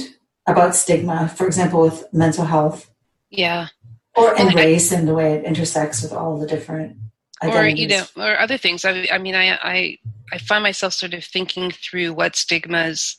about 0.49 0.77
stigma, 0.77 1.27
for 1.37 1.45
example, 1.45 1.81
with 1.83 2.07
mental 2.12 2.45
health 2.45 2.89
Yeah. 3.31 3.67
or 4.15 4.31
and 4.39 4.51
And 4.51 4.61
I- 4.61 4.62
race 4.62 4.93
and 4.93 5.09
the 5.09 5.12
way 5.12 5.35
it 5.35 5.45
intersects 5.45 6.03
with 6.03 6.12
all 6.12 6.39
the 6.39 6.47
different 6.47 6.97
or 7.43 7.67
you 7.67 7.89
know 7.89 8.05
or 8.17 8.39
other 8.39 8.57
things 8.57 8.85
i, 8.85 9.09
I 9.12 9.19
mean 9.19 9.35
I, 9.35 9.47
I 9.61 9.99
i 10.33 10.39
find 10.39 10.62
myself 10.62 10.93
sort 10.93 11.15
of 11.15 11.25
thinking 11.25 11.71
through 11.71 12.12
what 12.12 12.37
stigmas 12.37 13.17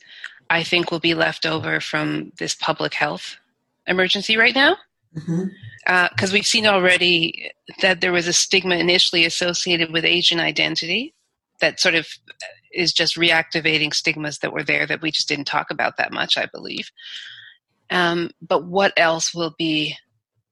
i 0.49 0.63
think 0.63 0.91
will 0.91 0.99
be 0.99 1.13
left 1.13 1.45
over 1.45 1.79
from 1.79 2.31
this 2.37 2.55
public 2.55 2.93
health 2.93 3.37
emergency 3.87 4.37
right 4.37 4.55
now. 4.55 4.75
Because 5.85 6.33
we've 6.33 6.45
seen 6.45 6.65
already 6.65 7.51
that 7.81 8.01
there 8.01 8.11
was 8.11 8.27
a 8.27 8.33
stigma 8.33 8.75
initially 8.75 9.25
associated 9.25 9.91
with 9.91 10.05
asian 10.05 10.39
identity 10.39 11.13
that 11.61 11.79
sort 11.79 11.95
of 11.95 12.07
is 12.73 12.93
just 12.93 13.15
reactivating 13.15 13.93
stigmas 13.93 14.39
that 14.39 14.53
were 14.53 14.63
there 14.63 14.85
that 14.85 15.01
we 15.01 15.09
just 15.09 15.29
didn't 15.29 15.45
talk 15.45 15.71
about 15.71 15.97
that 15.97 16.11
much 16.11 16.37
i 16.37 16.45
believe. 16.45 16.91
Um, 17.89 18.31
but 18.41 18.65
what 18.65 18.91
else 18.97 19.33
will 19.33 19.55
be 19.57 19.95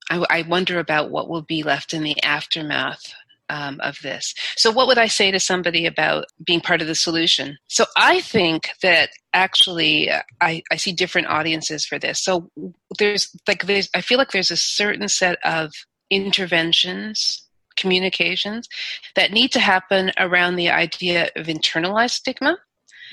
I, 0.10 0.26
I 0.30 0.42
wonder 0.44 0.80
about 0.80 1.10
what 1.10 1.28
will 1.28 1.42
be 1.42 1.64
left 1.64 1.94
in 1.94 2.04
the 2.04 2.22
aftermath 2.24 3.14
um, 3.50 3.80
of 3.82 3.98
this. 4.02 4.34
So, 4.58 4.72
what 4.72 4.88
would 4.88 4.98
I 4.98 5.08
say 5.08 5.32
to 5.32 5.40
somebody 5.40 5.86
about 5.86 6.26
being 6.46 6.62
part 6.62 6.82
of 6.82 6.88
the 6.88 6.96
solution? 6.96 7.58
So, 7.68 7.86
I 7.98 8.22
think 8.22 8.70
that 8.82 9.10
actually 9.34 10.10
uh, 10.10 10.22
I, 10.42 10.64
I 10.72 10.78
see 10.78 10.92
different 10.92 11.28
audiences 11.28 11.86
for 11.86 12.00
this. 12.00 12.24
So, 12.24 12.50
there's 12.98 13.36
like 13.48 13.66
there's 13.66 13.90
I 13.94 14.02
feel 14.02 14.18
like 14.18 14.32
there's 14.32 14.52
a 14.52 14.58
certain 14.58 15.08
set 15.08 15.38
of 15.44 15.72
interventions, 16.10 17.48
communications 17.76 18.68
that 19.16 19.32
need 19.32 19.52
to 19.52 19.60
happen 19.60 20.12
around 20.18 20.56
the 20.56 20.70
idea 20.70 21.30
of 21.36 21.48
internalized 21.48 22.12
stigma. 22.12 22.58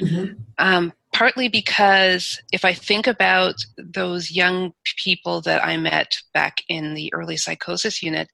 Mhm. 0.01 0.37
Um, 0.59 0.93
partly 1.13 1.49
because 1.49 2.41
if 2.53 2.65
I 2.65 2.73
think 2.73 3.07
about 3.07 3.57
those 3.77 4.31
young 4.31 4.73
people 4.97 5.41
that 5.43 5.65
I 5.65 5.77
met 5.77 6.17
back 6.33 6.59
in 6.69 6.95
the 6.95 7.13
early 7.13 7.37
psychosis 7.37 8.03
unit, 8.03 8.29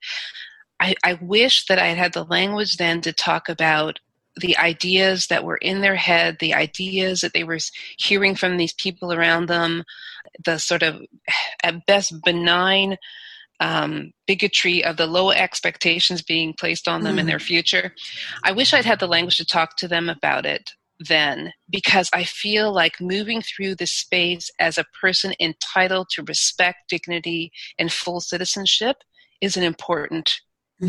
I, 0.79 0.95
I 1.03 1.13
wish 1.13 1.65
that 1.65 1.79
I 1.79 1.87
had 1.87 1.97
had 1.97 2.13
the 2.13 2.23
language 2.23 2.77
then 2.77 3.01
to 3.01 3.13
talk 3.13 3.49
about 3.49 3.99
the 4.39 4.57
ideas 4.57 5.27
that 5.27 5.43
were 5.43 5.57
in 5.57 5.81
their 5.81 5.95
head, 5.95 6.37
the 6.39 6.53
ideas 6.53 7.21
that 7.21 7.33
they 7.33 7.43
were 7.43 7.59
hearing 7.97 8.35
from 8.35 8.57
these 8.57 8.73
people 8.73 9.11
around 9.11 9.47
them, 9.47 9.83
the 10.45 10.57
sort 10.57 10.83
of 10.83 11.01
at 11.63 11.85
best 11.85 12.21
benign 12.23 12.97
um, 13.59 14.13
bigotry 14.25 14.83
of 14.85 14.95
the 14.95 15.07
low 15.07 15.31
expectations 15.31 16.21
being 16.21 16.53
placed 16.53 16.87
on 16.87 17.03
them 17.03 17.19
in 17.19 17.25
their 17.25 17.39
future. 17.39 17.93
I 18.43 18.53
wish 18.53 18.73
I'd 18.73 18.85
had 18.85 18.99
the 18.99 19.07
language 19.07 19.35
to 19.37 19.45
talk 19.45 19.75
to 19.77 19.87
them 19.87 20.07
about 20.07 20.45
it 20.45 20.71
then 20.99 21.51
because 21.69 22.09
I 22.13 22.23
feel 22.23 22.73
like 22.73 23.01
moving 23.01 23.41
through 23.41 23.75
this 23.75 23.91
space 23.91 24.49
as 24.59 24.77
a 24.77 24.85
person 25.01 25.33
entitled 25.39 26.07
to 26.11 26.23
respect, 26.23 26.89
dignity, 26.89 27.51
and 27.77 27.91
full 27.91 28.21
citizenship 28.21 28.97
is 29.41 29.57
an 29.57 29.63
important 29.63 30.39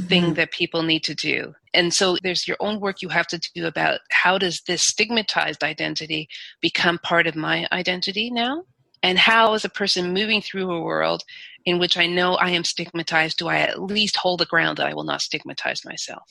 thing 0.09 0.33
Mhm. 0.33 0.35
that 0.37 0.53
people 0.53 0.83
need 0.83 1.03
to 1.05 1.15
do. 1.15 1.55
And 1.75 1.93
so 1.93 2.17
there's 2.23 2.47
your 2.47 2.57
own 2.61 2.79
work 2.81 3.03
you 3.03 3.09
have 3.09 3.27
to 3.29 3.39
do 3.55 3.67
about 3.67 4.01
how 4.11 4.39
does 4.39 4.63
this 4.63 4.83
stigmatized 4.83 5.65
identity 5.65 6.29
become 6.61 6.99
part 6.99 7.27
of 7.27 7.35
my 7.35 7.67
identity 7.73 8.31
now? 8.31 8.63
And 9.03 9.19
how, 9.19 9.55
as 9.55 9.65
a 9.65 9.71
person 9.71 10.13
moving 10.13 10.43
through 10.43 10.71
a 10.71 10.81
world 10.81 11.25
in 11.65 11.79
which 11.79 11.97
I 11.97 12.07
know 12.07 12.35
I 12.35 12.51
am 12.51 12.65
stigmatized, 12.65 13.39
do 13.39 13.49
I 13.49 13.59
at 13.59 13.83
least 13.83 14.17
hold 14.17 14.41
the 14.41 14.47
ground 14.47 14.79
that 14.79 14.87
I 14.87 14.95
will 14.95 15.05
not 15.05 15.23
stigmatize 15.23 15.85
myself? 15.85 16.23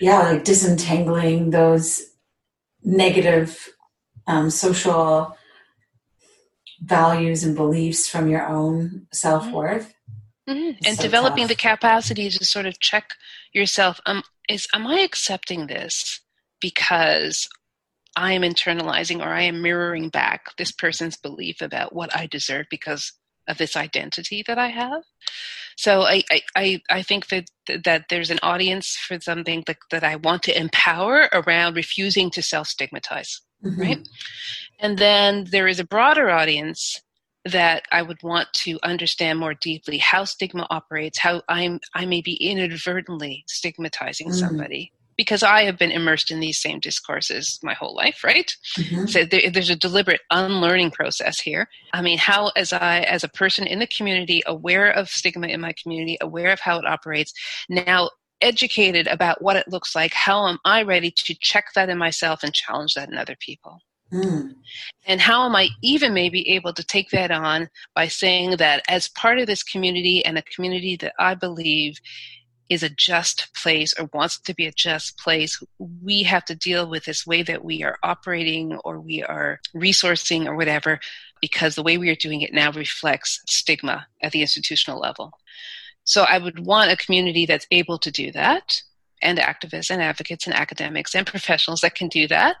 Yeah, 0.00 0.20
like 0.20 0.44
disentangling 0.44 1.50
those 1.50 2.02
negative 2.82 3.68
um, 4.26 4.50
social 4.50 5.36
values 6.82 7.42
and 7.44 7.54
beliefs 7.56 8.08
from 8.08 8.28
your 8.28 8.46
own 8.46 9.06
self 9.12 9.50
worth. 9.50 9.94
Mhm. 10.48 10.78
And 10.84 10.96
so 10.96 11.02
developing 11.02 11.44
tough. 11.44 11.56
the 11.56 11.68
capacity 11.68 12.30
to 12.30 12.44
sort 12.44 12.66
of 12.66 12.80
check 12.80 13.10
yourself. 13.52 14.00
Um, 14.06 14.22
is 14.48 14.66
am 14.74 14.86
I 14.86 15.00
accepting 15.00 15.66
this 15.66 16.20
because 16.60 17.48
I 18.16 18.32
am 18.32 18.42
internalizing 18.42 19.20
or 19.20 19.28
I 19.28 19.42
am 19.42 19.62
mirroring 19.62 20.08
back 20.08 20.56
this 20.56 20.72
person's 20.72 21.16
belief 21.16 21.60
about 21.60 21.94
what 21.94 22.14
I 22.16 22.26
deserve 22.26 22.66
because 22.70 23.12
of 23.46 23.58
this 23.58 23.76
identity 23.76 24.42
that 24.46 24.58
I 24.58 24.68
have? 24.68 25.02
So 25.76 26.02
I, 26.02 26.24
I, 26.56 26.80
I, 26.90 27.02
think 27.02 27.28
that 27.28 27.48
that 27.84 28.04
there's 28.10 28.30
an 28.30 28.40
audience 28.42 28.96
for 28.96 29.18
something 29.20 29.64
that, 29.66 29.78
that 29.90 30.04
I 30.04 30.16
want 30.16 30.42
to 30.42 30.58
empower 30.58 31.28
around 31.32 31.76
refusing 31.76 32.30
to 32.32 32.42
self 32.42 32.68
stigmatize. 32.68 33.40
Mhm. 33.64 33.78
Right. 33.78 34.08
And 34.78 34.98
then 34.98 35.46
there 35.50 35.68
is 35.68 35.80
a 35.80 35.84
broader 35.84 36.28
audience 36.28 37.00
that 37.44 37.84
I 37.90 38.02
would 38.02 38.22
want 38.22 38.48
to 38.64 38.78
understand 38.82 39.38
more 39.38 39.54
deeply 39.54 39.98
how 39.98 40.24
stigma 40.24 40.66
operates, 40.70 41.18
how 41.18 41.42
I'm 41.48 41.80
I 41.94 42.06
may 42.06 42.20
be 42.20 42.34
inadvertently 42.34 43.44
stigmatizing 43.48 44.28
Mm. 44.30 44.34
somebody 44.34 44.92
because 45.16 45.42
I 45.42 45.64
have 45.64 45.76
been 45.76 45.90
immersed 45.90 46.30
in 46.30 46.40
these 46.40 46.58
same 46.58 46.80
discourses 46.80 47.58
my 47.62 47.74
whole 47.74 47.94
life, 47.94 48.24
right? 48.24 48.50
Mhm. 48.78 49.06
So 49.08 49.24
there, 49.24 49.50
there's 49.50 49.68
a 49.68 49.76
deliberate 49.76 50.22
unlearning 50.30 50.92
process 50.92 51.38
here. 51.40 51.68
I 51.92 52.00
mean, 52.00 52.16
how 52.16 52.48
as 52.56 52.72
I 52.72 53.00
as 53.00 53.22
a 53.22 53.28
person 53.28 53.66
in 53.66 53.80
the 53.80 53.86
community, 53.86 54.42
aware 54.46 54.90
of 54.90 55.10
stigma 55.10 55.48
in 55.48 55.60
my 55.60 55.74
community, 55.82 56.16
aware 56.20 56.52
of 56.52 56.60
how 56.60 56.78
it 56.78 56.86
operates, 56.86 57.32
now 57.68 58.10
educated 58.40 59.06
about 59.06 59.42
what 59.42 59.56
it 59.56 59.68
looks 59.68 59.94
like, 59.94 60.14
how 60.14 60.48
am 60.48 60.58
I 60.64 60.82
ready 60.82 61.10
to 61.10 61.34
check 61.38 61.66
that 61.74 61.90
in 61.90 61.98
myself 61.98 62.42
and 62.42 62.54
challenge 62.54 62.94
that 62.94 63.10
in 63.10 63.18
other 63.18 63.36
people? 63.38 63.80
Mm. 64.12 64.54
And 65.06 65.20
how 65.20 65.46
am 65.46 65.54
I 65.54 65.68
even 65.82 66.14
maybe 66.14 66.48
able 66.50 66.72
to 66.72 66.84
take 66.84 67.10
that 67.10 67.30
on 67.30 67.68
by 67.94 68.08
saying 68.08 68.56
that 68.56 68.82
as 68.88 69.08
part 69.08 69.38
of 69.38 69.46
this 69.46 69.62
community 69.62 70.24
and 70.24 70.36
a 70.36 70.42
community 70.42 70.96
that 70.96 71.14
I 71.18 71.34
believe 71.34 71.98
is 72.68 72.82
a 72.84 72.88
just 72.88 73.52
place 73.54 73.92
or 73.98 74.08
wants 74.12 74.38
to 74.38 74.54
be 74.54 74.66
a 74.66 74.72
just 74.72 75.18
place, 75.18 75.60
we 75.78 76.22
have 76.22 76.44
to 76.44 76.54
deal 76.54 76.88
with 76.88 77.04
this 77.04 77.26
way 77.26 77.42
that 77.42 77.64
we 77.64 77.82
are 77.82 77.98
operating 78.02 78.74
or 78.84 79.00
we 79.00 79.22
are 79.22 79.60
resourcing 79.74 80.46
or 80.46 80.56
whatever, 80.56 81.00
because 81.40 81.74
the 81.74 81.82
way 81.82 81.98
we 81.98 82.08
are 82.08 82.14
doing 82.14 82.42
it 82.42 82.54
now 82.54 82.70
reflects 82.70 83.40
stigma 83.48 84.06
at 84.22 84.30
the 84.32 84.40
institutional 84.40 85.00
level. 85.00 85.32
So 86.04 86.22
I 86.22 86.38
would 86.38 86.64
want 86.64 86.92
a 86.92 86.96
community 86.96 87.44
that's 87.44 87.66
able 87.70 87.98
to 87.98 88.10
do 88.10 88.30
that 88.32 88.82
and 89.22 89.38
activists 89.38 89.90
and 89.90 90.02
advocates 90.02 90.46
and 90.46 90.54
academics 90.54 91.14
and 91.14 91.26
professionals 91.26 91.80
that 91.80 91.94
can 91.94 92.08
do 92.08 92.26
that. 92.28 92.56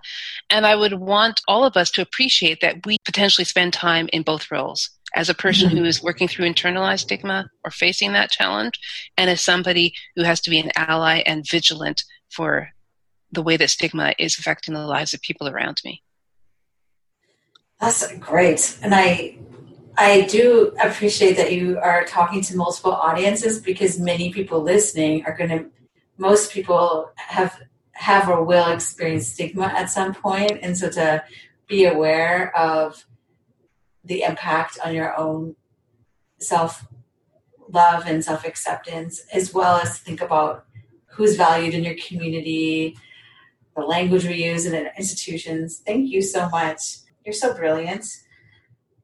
And 0.50 0.66
I 0.66 0.76
would 0.76 0.94
want 0.94 1.40
all 1.48 1.64
of 1.64 1.76
us 1.76 1.90
to 1.92 2.02
appreciate 2.02 2.60
that 2.60 2.84
we 2.86 2.96
potentially 3.04 3.44
spend 3.44 3.72
time 3.72 4.08
in 4.12 4.22
both 4.22 4.50
roles 4.50 4.90
as 5.14 5.28
a 5.28 5.34
person 5.34 5.68
Mm-hmm. 5.68 5.78
who 5.78 5.84
is 5.84 6.02
working 6.02 6.28
through 6.28 6.46
internalized 6.46 7.00
stigma 7.00 7.50
or 7.64 7.70
facing 7.70 8.12
that 8.12 8.30
challenge, 8.30 8.78
and 9.16 9.28
as 9.28 9.40
somebody 9.40 9.92
who 10.14 10.22
has 10.22 10.40
to 10.42 10.50
be 10.50 10.58
an 10.60 10.70
ally 10.76 11.18
and 11.26 11.44
vigilant 11.48 12.04
for 12.30 12.70
the 13.32 13.42
way 13.42 13.56
that 13.56 13.70
stigma 13.70 14.14
is 14.18 14.38
affecting 14.38 14.74
the 14.74 14.86
lives 14.86 15.14
of 15.14 15.20
people 15.20 15.48
around 15.48 15.80
me. 15.84 16.02
That's 17.80 18.16
great. 18.18 18.78
And 18.82 18.94
I 18.94 19.38
I 19.96 20.22
do 20.22 20.74
appreciate 20.82 21.36
that 21.36 21.52
you 21.52 21.78
are 21.78 22.04
talking 22.04 22.40
to 22.42 22.56
multiple 22.56 22.92
audiences 22.92 23.60
because 23.60 23.98
many 23.98 24.32
people 24.32 24.62
listening 24.62 25.24
are 25.26 25.36
going 25.36 25.50
to 25.50 25.66
most 26.20 26.52
people 26.52 27.10
have 27.16 27.60
have 27.92 28.28
or 28.28 28.44
will 28.44 28.70
experience 28.70 29.26
stigma 29.26 29.66
at 29.66 29.90
some 29.90 30.14
point 30.14 30.52
and 30.62 30.76
so 30.76 30.88
to 30.88 31.22
be 31.66 31.84
aware 31.84 32.56
of 32.56 33.04
the 34.04 34.22
impact 34.22 34.78
on 34.84 34.94
your 34.94 35.16
own 35.18 35.56
self 36.38 36.86
love 37.68 38.04
and 38.06 38.24
self 38.24 38.44
acceptance 38.46 39.22
as 39.32 39.52
well 39.52 39.76
as 39.80 39.98
think 39.98 40.20
about 40.20 40.66
who's 41.06 41.36
valued 41.36 41.74
in 41.74 41.84
your 41.84 41.96
community 42.06 42.96
the 43.76 43.82
language 43.82 44.24
we 44.24 44.44
use 44.44 44.66
in 44.66 44.74
institutions 44.96 45.82
thank 45.86 46.08
you 46.10 46.22
so 46.22 46.48
much 46.50 47.00
you're 47.24 47.34
so 47.34 47.54
brilliant. 47.54 48.06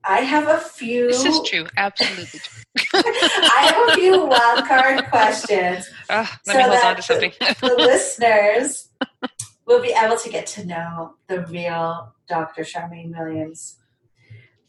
I 0.08 0.20
have 0.20 0.48
a 0.48 0.58
few. 0.58 1.08
This 1.08 1.24
is 1.24 1.40
true, 1.48 1.66
absolutely 1.76 2.38
true. 2.40 2.62
I 2.94 3.72
have 3.72 3.88
a 3.88 4.00
few 4.00 4.24
wild 4.26 4.66
card 4.66 5.04
questions. 5.10 5.88
Ah, 6.08 6.38
let 6.46 6.52
So 6.52 6.58
me 6.58 6.62
hold 6.62 6.74
that 6.74 6.84
on 6.84 6.96
to 6.96 7.02
something. 7.02 7.32
The 7.40 7.74
listeners 7.76 8.88
will 9.66 9.82
be 9.82 9.94
able 10.00 10.16
to 10.16 10.30
get 10.30 10.46
to 10.48 10.64
know 10.66 11.14
the 11.28 11.40
real 11.46 12.14
Dr. 12.28 12.62
Charmaine 12.62 13.16
Williams. 13.16 13.78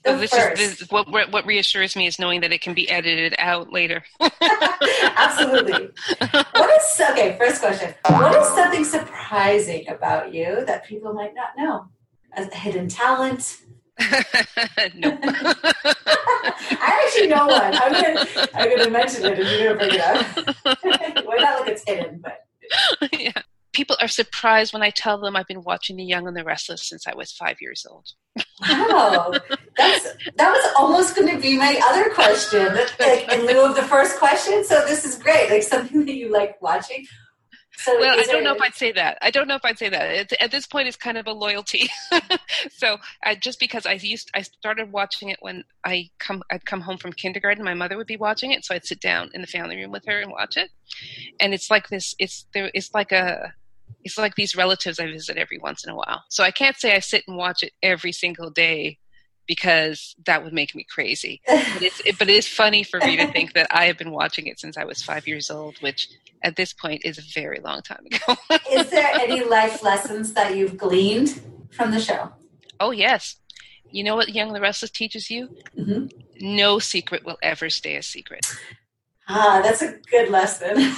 The 0.04 0.12
So 0.12 0.18
this 0.18 0.32
first, 0.32 0.62
is 0.62 0.80
this, 0.80 0.90
what 0.90 1.12
what 1.12 1.46
reassures 1.46 1.96
me 1.96 2.08
is 2.08 2.18
knowing 2.18 2.42
that 2.42 2.52
it 2.52 2.62
can 2.62 2.74
be 2.74 2.90
edited 2.90 3.36
out 3.38 3.72
later. 3.72 4.04
absolutely. 4.42 5.90
What 6.20 6.82
is 6.82 7.02
okay? 7.12 7.36
First 7.38 7.62
question: 7.62 7.94
What 8.08 8.36
is 8.36 8.48
something 8.48 8.86
surprising 8.86 9.88
about 9.90 10.34
you 10.34 10.64
that 10.66 10.86
people 10.86 11.14
might 11.14 11.36
not 11.36 11.50
know? 11.58 11.88
A 12.36 12.56
hidden 12.56 12.88
talent. 12.88 13.58
no. 14.96 15.18
I 15.24 17.04
actually 17.06 17.28
know 17.28 17.48
one. 17.48 17.74
I'm 17.74 17.92
gonna 17.92 18.48
I'm 18.54 18.78
gonna 18.78 18.90
mention 18.92 19.26
it 19.26 19.40
if 19.40 19.52
you're 19.52 19.74
gonna 19.74 19.80
bring 19.80 19.96
it 19.96 20.02
up. 20.02 21.26
Why 21.26 21.38
not 21.38 21.60
look 21.60 21.68
it's 21.68 21.84
hidden, 21.88 22.22
but 22.22 23.20
yeah. 23.20 23.32
People 23.74 23.96
are 24.02 24.08
surprised 24.08 24.74
when 24.74 24.82
I 24.82 24.90
tell 24.90 25.20
them 25.20 25.36
I've 25.36 25.48
been 25.48 25.64
watching 25.64 25.98
The 25.98 26.04
Young 26.04 26.28
and 26.28 26.36
the 26.36 26.44
Restless 26.44 26.90
since 26.90 27.06
I 27.08 27.16
was 27.16 27.32
five 27.32 27.58
years 27.62 27.86
old. 27.88 28.08
wow, 28.62 29.32
that's 29.78 30.04
that 30.36 30.52
was 30.52 30.74
almost 30.78 31.16
going 31.16 31.30
to 31.36 31.40
be 31.40 31.58
my 31.58 31.80
other 31.86 32.10
question, 32.12 32.74
like 33.00 33.32
in 33.32 33.46
lieu 33.46 33.64
of 33.64 33.76
the 33.76 33.84
first 33.84 34.18
question. 34.18 34.64
So 34.64 34.84
this 34.86 35.06
is 35.06 35.22
great, 35.22 35.52
like 35.52 35.64
something 35.64 36.06
that 36.06 36.16
you 36.16 36.32
like 36.32 36.60
watching. 36.62 37.06
So 37.78 37.98
Well, 38.00 38.20
I 38.20 38.24
don't 38.24 38.44
know 38.44 38.56
if 38.56 38.62
I'd 38.62 38.74
say 38.74 38.92
that. 38.94 39.20
I 39.22 39.30
don't 39.30 39.48
know 39.48 39.56
if 39.56 39.64
I'd 39.64 39.78
say 39.78 39.90
that. 39.90 40.34
At 40.42 40.52
this 40.52 40.66
point, 40.66 40.88
it's 40.88 40.98
kind 40.98 41.18
of 41.18 41.28
a 41.28 41.32
loyalty. 41.32 41.90
so 42.72 42.98
I, 43.24 43.36
just 43.36 43.60
because 43.60 43.86
I 43.86 43.94
used, 43.94 44.32
I 44.34 44.42
started 44.42 44.92
watching 44.92 45.30
it 45.30 45.38
when 45.42 45.64
I 45.86 46.10
come, 46.18 46.42
I'd 46.50 46.66
come 46.66 46.82
home 46.82 46.98
from 46.98 47.14
kindergarten. 47.14 47.64
My 47.64 47.76
mother 47.76 47.96
would 47.96 48.08
be 48.08 48.18
watching 48.18 48.52
it, 48.52 48.66
so 48.66 48.74
I'd 48.74 48.86
sit 48.86 49.00
down 49.00 49.30
in 49.34 49.42
the 49.42 49.48
family 49.48 49.76
room 49.76 49.92
with 49.92 50.06
her 50.08 50.20
and 50.20 50.32
watch 50.32 50.58
it. 50.58 50.72
And 51.40 51.54
it's 51.54 51.70
like 51.70 51.90
this. 51.90 52.16
It's 52.18 52.46
there. 52.54 52.72
It's 52.74 52.94
like 52.94 53.12
a. 53.12 53.54
It's 54.04 54.18
like 54.18 54.36
these 54.36 54.56
relatives 54.56 55.00
I 55.00 55.06
visit 55.06 55.38
every 55.38 55.58
once 55.60 55.84
in 55.86 55.92
a 55.92 55.96
while. 55.96 56.24
So 56.30 56.44
I 56.44 56.52
can't 56.52 56.78
say 56.78 56.96
I 56.96 57.00
sit 57.00 57.24
and 57.28 57.38
watch 57.38 57.62
it 57.62 57.74
every 57.84 58.12
single 58.12 58.50
day 58.50 58.98
because 59.48 60.16
that 60.26 60.44
would 60.44 60.54
make 60.54 60.76
me 60.76 60.86
crazy. 60.90 61.42
But 61.48 61.84
it's 61.84 62.00
it, 62.06 62.18
but 62.18 62.30
it 62.30 62.36
is 62.36 62.48
funny 62.48 62.84
for 62.84 63.00
me 63.02 63.16
to 63.18 63.26
think 63.28 63.54
that 63.54 63.68
I 63.72 63.86
have 63.86 63.98
been 63.98 64.12
watching 64.12 64.48
it 64.48 64.60
since 64.60 64.78
I 64.78 64.84
was 64.86 65.02
five 65.02 65.28
years 65.28 65.50
old, 65.50 65.78
which 65.80 66.08
at 66.44 66.56
this 66.56 66.74
point 66.74 67.02
is 67.06 67.18
a 67.18 67.22
very 67.34 67.60
long 67.60 67.82
time 67.82 68.06
ago. 68.06 68.36
Is 68.72 68.90
there 68.90 69.10
any 69.14 69.44
life 69.44 69.82
lessons 69.84 70.34
that 70.34 70.56
you've 70.56 70.78
gleaned 70.78 71.42
from 71.72 71.92
the 71.92 72.00
show? 72.00 72.32
oh 72.80 72.92
yes, 72.92 73.38
you 73.92 74.04
know 74.04 74.16
what 74.16 74.30
Young 74.30 74.48
and 74.50 74.56
the 74.56 74.62
Restless 74.62 74.92
teaches 74.92 75.30
you? 75.32 75.50
Mhm. 75.78 76.12
No 76.40 76.78
secret 76.80 77.26
will 77.26 77.38
ever 77.42 77.70
stay 77.70 77.96
a 77.96 78.04
secret. 78.04 78.46
Ah, 79.28 79.60
that's 79.64 79.82
a 79.82 79.98
good 80.10 80.30
lesson. 80.30 80.78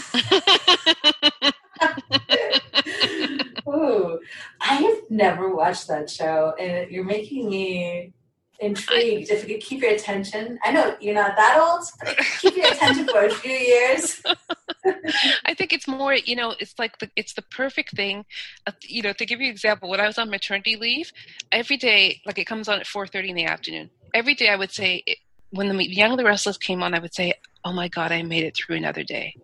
Ooh, 3.68 4.20
I 4.62 4.76
have 4.76 4.98
never 5.10 5.56
watched 5.56 5.88
that 5.88 6.10
show, 6.10 6.54
and 6.60 6.92
you're 6.92 7.04
making 7.04 7.50
me 7.50 8.14
intrigued. 8.60 9.30
If 9.30 9.48
you 9.48 9.56
could 9.56 9.63
keep 9.63 9.82
your 9.82 9.91
attention, 9.91 10.60
I 10.63 10.72
know 10.72 10.95
you're 11.00 11.15
not 11.15 11.36
that 11.36 11.58
old, 11.60 11.86
but 12.04 12.17
keep 12.39 12.56
your 12.56 12.72
attention 12.72 13.08
for 13.08 13.26
a 13.26 13.30
few 13.30 13.52
years. 13.52 14.22
I 15.45 15.54
think 15.54 15.74
it's 15.74 15.88
more, 15.88 16.13
you 16.13 16.36
know, 16.36 16.56
it's 16.60 16.78
like 16.78 16.98
the, 17.00 17.10
it's 17.15 17.34
the 17.34 17.41
perfect 17.43 17.95
thing. 17.95 18.26
Uh, 18.67 18.72
you 18.84 19.02
know, 19.02 19.13
to 19.13 19.26
give 19.26 19.39
you 19.39 19.48
an 19.48 19.52
example, 19.52 19.89
when 19.89 20.00
I 20.00 20.08
was 20.08 20.17
on 20.17 20.30
maternity 20.30 20.76
leave, 20.76 21.12
every 21.52 21.78
day, 21.78 22.22
like 22.26 22.38
it 22.38 22.45
comes 22.45 22.67
on 22.67 22.80
at 22.80 22.88
four 22.88 23.08
thirty 23.08 23.30
in 23.30 23.36
the 23.36 23.45
afternoon. 23.45 23.89
Every 24.13 24.36
day, 24.36 24.50
I 24.50 24.56
would 24.56 24.72
say, 24.72 25.04
when 25.52 25.76
the 25.76 25.84
Young 25.84 26.12
and 26.12 26.19
the 26.19 26.26
Restless 26.26 26.58
came 26.58 26.84
on, 26.84 26.93
I 26.93 27.00
would 27.00 27.13
say, 27.13 27.34
"Oh 27.63 27.74
my 27.74 27.88
God, 27.88 28.12
I 28.12 28.24
made 28.24 28.43
it 28.43 28.56
through 28.56 28.76
another 28.78 29.04
day," 29.04 29.36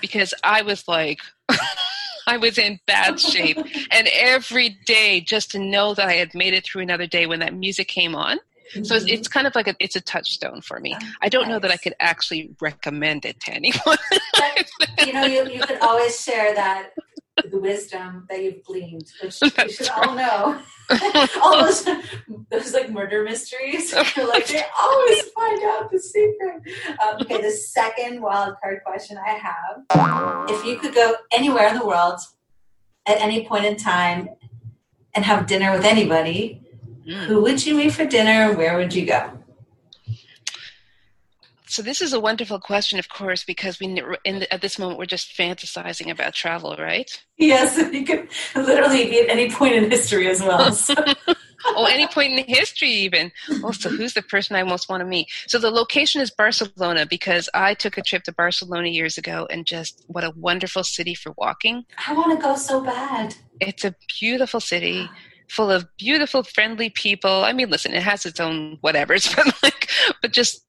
because 0.00 0.34
I 0.42 0.62
was 0.62 0.86
like. 0.88 1.20
I 2.32 2.36
was 2.36 2.58
in 2.58 2.80
bad 2.86 3.20
shape. 3.20 3.58
And 3.90 4.08
every 4.12 4.78
day, 4.86 5.20
just 5.20 5.52
to 5.52 5.58
know 5.58 5.94
that 5.94 6.08
I 6.08 6.14
had 6.14 6.34
made 6.34 6.54
it 6.54 6.64
through 6.64 6.82
another 6.82 7.06
day 7.06 7.26
when 7.26 7.40
that 7.40 7.54
music 7.54 7.88
came 7.88 8.14
on. 8.14 8.38
So 8.82 8.96
it's, 8.96 9.04
mm-hmm. 9.04 9.14
it's 9.14 9.28
kind 9.28 9.46
of 9.46 9.54
like 9.54 9.68
a, 9.68 9.76
it's 9.78 9.94
a 9.94 10.00
touchstone 10.00 10.60
for 10.60 10.80
me. 10.80 10.96
I 11.22 11.28
don't 11.28 11.48
know 11.48 11.60
that 11.60 11.70
I 11.70 11.76
could 11.76 11.94
actually 12.00 12.50
recommend 12.60 13.24
it 13.24 13.38
to 13.40 13.52
anyone. 13.52 13.98
But, 14.38 15.06
you 15.06 15.12
know, 15.14 15.24
you, 15.24 15.48
you 15.48 15.60
could 15.60 15.78
always 15.80 16.20
share 16.22 16.54
that 16.54 16.90
the 17.50 17.58
wisdom 17.58 18.26
that 18.28 18.42
you've 18.42 18.64
gleaned, 18.64 19.06
which 19.22 19.38
we 19.58 19.72
should 19.72 19.88
all 19.90 20.14
know. 20.14 20.60
all 21.42 21.64
those, 21.64 21.84
those 22.50 22.72
like 22.72 22.90
murder 22.90 23.24
mysteries, 23.24 23.92
like 24.16 24.46
they 24.46 24.62
always 24.78 25.22
find 25.30 25.62
out 25.64 25.90
the 25.90 25.98
secret. 25.98 26.62
Um, 27.02 27.20
okay, 27.22 27.42
the 27.42 27.50
second 27.50 28.22
wild 28.22 28.54
card 28.62 28.80
question 28.84 29.18
I 29.18 29.30
have: 29.32 30.48
If 30.48 30.64
you 30.64 30.78
could 30.78 30.94
go 30.94 31.14
anywhere 31.32 31.68
in 31.68 31.78
the 31.78 31.84
world 31.86 32.20
at 33.06 33.20
any 33.20 33.46
point 33.46 33.64
in 33.64 33.76
time 33.76 34.28
and 35.14 35.24
have 35.24 35.46
dinner 35.46 35.72
with 35.72 35.84
anybody, 35.84 36.62
Mm. 37.06 37.26
who 37.26 37.40
would 37.42 37.64
you 37.64 37.76
meet 37.76 37.92
for 37.92 38.04
dinner? 38.04 38.48
and 38.48 38.58
Where 38.58 38.76
would 38.76 38.92
you 38.92 39.06
go? 39.06 39.30
So 41.68 41.82
this 41.82 42.00
is 42.00 42.12
a 42.12 42.20
wonderful 42.20 42.60
question, 42.60 42.98
of 42.98 43.08
course, 43.08 43.44
because 43.44 43.80
we 43.80 43.86
in 44.24 44.38
the, 44.38 44.54
at 44.54 44.60
this 44.60 44.78
moment 44.78 44.98
we're 44.98 45.06
just 45.06 45.36
fantasizing 45.36 46.10
about 46.10 46.32
travel, 46.32 46.76
right? 46.78 47.10
Yes, 47.38 47.76
you 47.92 48.04
could 48.04 48.28
literally 48.54 49.04
be 49.04 49.20
at 49.20 49.28
any 49.28 49.50
point 49.50 49.74
in 49.74 49.90
history 49.90 50.28
as 50.28 50.40
well. 50.40 50.72
So. 50.86 50.94
or 51.76 51.88
any 51.88 52.06
point 52.06 52.38
in 52.38 52.44
history, 52.46 52.90
even. 52.90 53.32
Oh, 53.50 53.64
also, 53.64 53.88
who's 53.88 54.14
the 54.14 54.22
person 54.22 54.54
I 54.54 54.62
most 54.62 54.88
want 54.88 55.00
to 55.00 55.06
meet? 55.06 55.28
So 55.48 55.58
the 55.58 55.70
location 55.70 56.20
is 56.20 56.30
Barcelona 56.30 57.06
because 57.06 57.48
I 57.54 57.74
took 57.74 57.98
a 57.98 58.02
trip 58.02 58.22
to 58.24 58.32
Barcelona 58.32 58.88
years 58.88 59.18
ago, 59.18 59.48
and 59.50 59.66
just 59.66 60.04
what 60.06 60.22
a 60.22 60.32
wonderful 60.36 60.84
city 60.84 61.14
for 61.14 61.32
walking. 61.36 61.84
I 62.06 62.12
want 62.12 62.38
to 62.38 62.42
go 62.42 62.54
so 62.54 62.84
bad. 62.84 63.34
It's 63.58 63.84
a 63.84 63.94
beautiful 64.20 64.60
city. 64.60 65.08
Full 65.48 65.70
of 65.70 65.88
beautiful, 65.96 66.44
friendly 66.44 66.90
people. 66.90 67.44
I 67.44 67.52
mean, 67.52 67.70
listen, 67.70 67.94
it 67.94 68.02
has 68.02 68.26
its 68.26 68.38
own 68.38 68.78
whatever's, 68.82 69.34
but 69.34 69.46
like, 69.62 69.88
but 70.22 70.32
just 70.32 70.66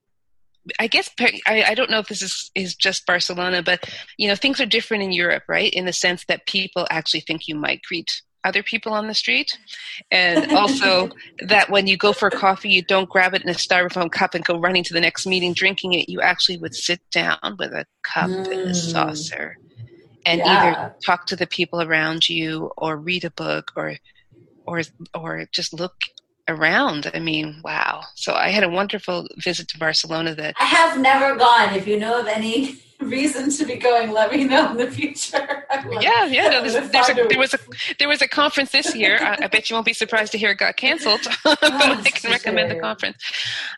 I 0.79 0.87
guess 0.87 1.09
I, 1.19 1.63
I 1.67 1.73
don't 1.75 1.89
know 1.91 1.99
if 1.99 2.07
this 2.07 2.21
is, 2.21 2.51
is 2.55 2.75
just 2.75 3.05
Barcelona, 3.05 3.61
but 3.63 3.83
you 4.17 4.27
know 4.27 4.35
things 4.35 4.59
are 4.59 4.65
different 4.65 5.03
in 5.03 5.11
Europe, 5.11 5.43
right? 5.47 5.71
In 5.73 5.85
the 5.85 5.93
sense 5.93 6.25
that 6.27 6.45
people 6.47 6.87
actually 6.89 7.21
think 7.21 7.47
you 7.47 7.55
might 7.55 7.81
greet 7.83 8.21
other 8.43 8.63
people 8.63 8.93
on 8.93 9.07
the 9.07 9.13
street, 9.13 9.57
and 10.11 10.47
also 10.53 11.09
that 11.41 11.69
when 11.69 11.87
you 11.87 11.97
go 11.97 12.13
for 12.13 12.29
coffee, 12.31 12.69
you 12.69 12.83
don't 12.83 13.09
grab 13.09 13.33
it 13.33 13.43
in 13.43 13.49
a 13.49 13.53
styrofoam 13.53 14.11
cup 14.11 14.33
and 14.33 14.45
go 14.45 14.57
running 14.59 14.83
to 14.83 14.93
the 14.93 15.01
next 15.01 15.25
meeting 15.25 15.53
drinking 15.53 15.93
it. 15.93 16.09
You 16.09 16.21
actually 16.21 16.57
would 16.57 16.75
sit 16.75 17.01
down 17.11 17.37
with 17.59 17.71
a 17.73 17.85
cup 18.03 18.31
and 18.51 18.67
a 18.67 18.73
Mm. 18.73 18.75
saucer, 18.75 19.57
and 20.25 20.41
Yeah. 20.45 20.53
either 20.53 20.93
talk 21.05 21.25
to 21.27 21.35
the 21.35 21.47
people 21.47 21.81
around 21.81 22.29
you 22.29 22.71
or 22.77 22.97
read 22.97 23.23
a 23.25 23.31
book 23.31 23.71
or 23.75 23.95
or 24.65 24.81
or 25.13 25.45
just 25.53 25.73
look 25.73 25.93
around. 26.47 27.11
I 27.13 27.19
mean, 27.19 27.61
wow. 27.63 28.03
So 28.15 28.33
I 28.33 28.49
had 28.49 28.63
a 28.63 28.69
wonderful 28.69 29.27
visit 29.37 29.67
to 29.69 29.79
Barcelona 29.79 30.35
that 30.35 30.55
I 30.59 30.65
have 30.65 30.99
never 30.99 31.35
gone. 31.35 31.73
If 31.73 31.87
you 31.87 31.99
know 31.99 32.19
of 32.19 32.27
any 32.27 32.77
reason 32.99 33.49
to 33.51 33.65
be 33.65 33.75
going, 33.75 34.11
let 34.11 34.31
me 34.31 34.43
know 34.43 34.71
in 34.71 34.77
the 34.77 34.89
future. 34.89 35.65
yeah, 36.01 36.25
yeah. 36.25 36.49
No, 36.49 36.61
there's, 36.61 36.89
there's 36.89 37.09
a, 37.09 37.13
there 37.13 37.39
was 37.39 37.53
a 37.53 37.59
there 37.99 38.07
was 38.07 38.21
a 38.21 38.27
conference 38.27 38.71
this 38.71 38.95
year. 38.95 39.17
I, 39.21 39.37
I, 39.43 39.47
bet 39.47 39.69
you 39.69 39.75
won't 39.75 39.85
be 39.85 39.93
surprised 39.93 40.31
to 40.33 40.37
hear 40.37 40.51
it 40.51 40.57
got 40.57 40.77
canceled, 40.77 41.21
but 41.43 41.59
oh, 41.61 42.01
I 42.03 42.09
can 42.09 42.31
recommend 42.31 42.71
the 42.71 42.79
conference. 42.79 43.17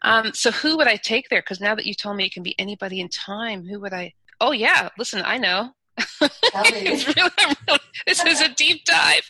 Um, 0.04 0.32
so 0.34 0.52
who 0.52 0.78
would 0.78 0.88
I 0.88 0.96
take 0.96 1.30
there? 1.30 1.42
Because 1.42 1.60
now 1.60 1.76
that 1.76 1.86
you 1.86 1.94
told 1.94 2.18
me 2.18 2.26
it 2.26 2.34
can 2.34 2.44
be 2.44 2.58
anybody 2.60 3.00
in 3.02 3.10
time, 3.10 3.66
who 3.66 3.80
would 3.82 3.94
I? 3.94 4.14
Oh 4.40 4.52
yeah, 4.52 4.90
listen, 4.98 5.22
I 5.26 5.38
know. 5.38 5.74
really, 6.22 7.80
this 8.08 8.26
is 8.26 8.42
a 8.42 8.50
deep 8.50 8.86
dive. 8.86 9.30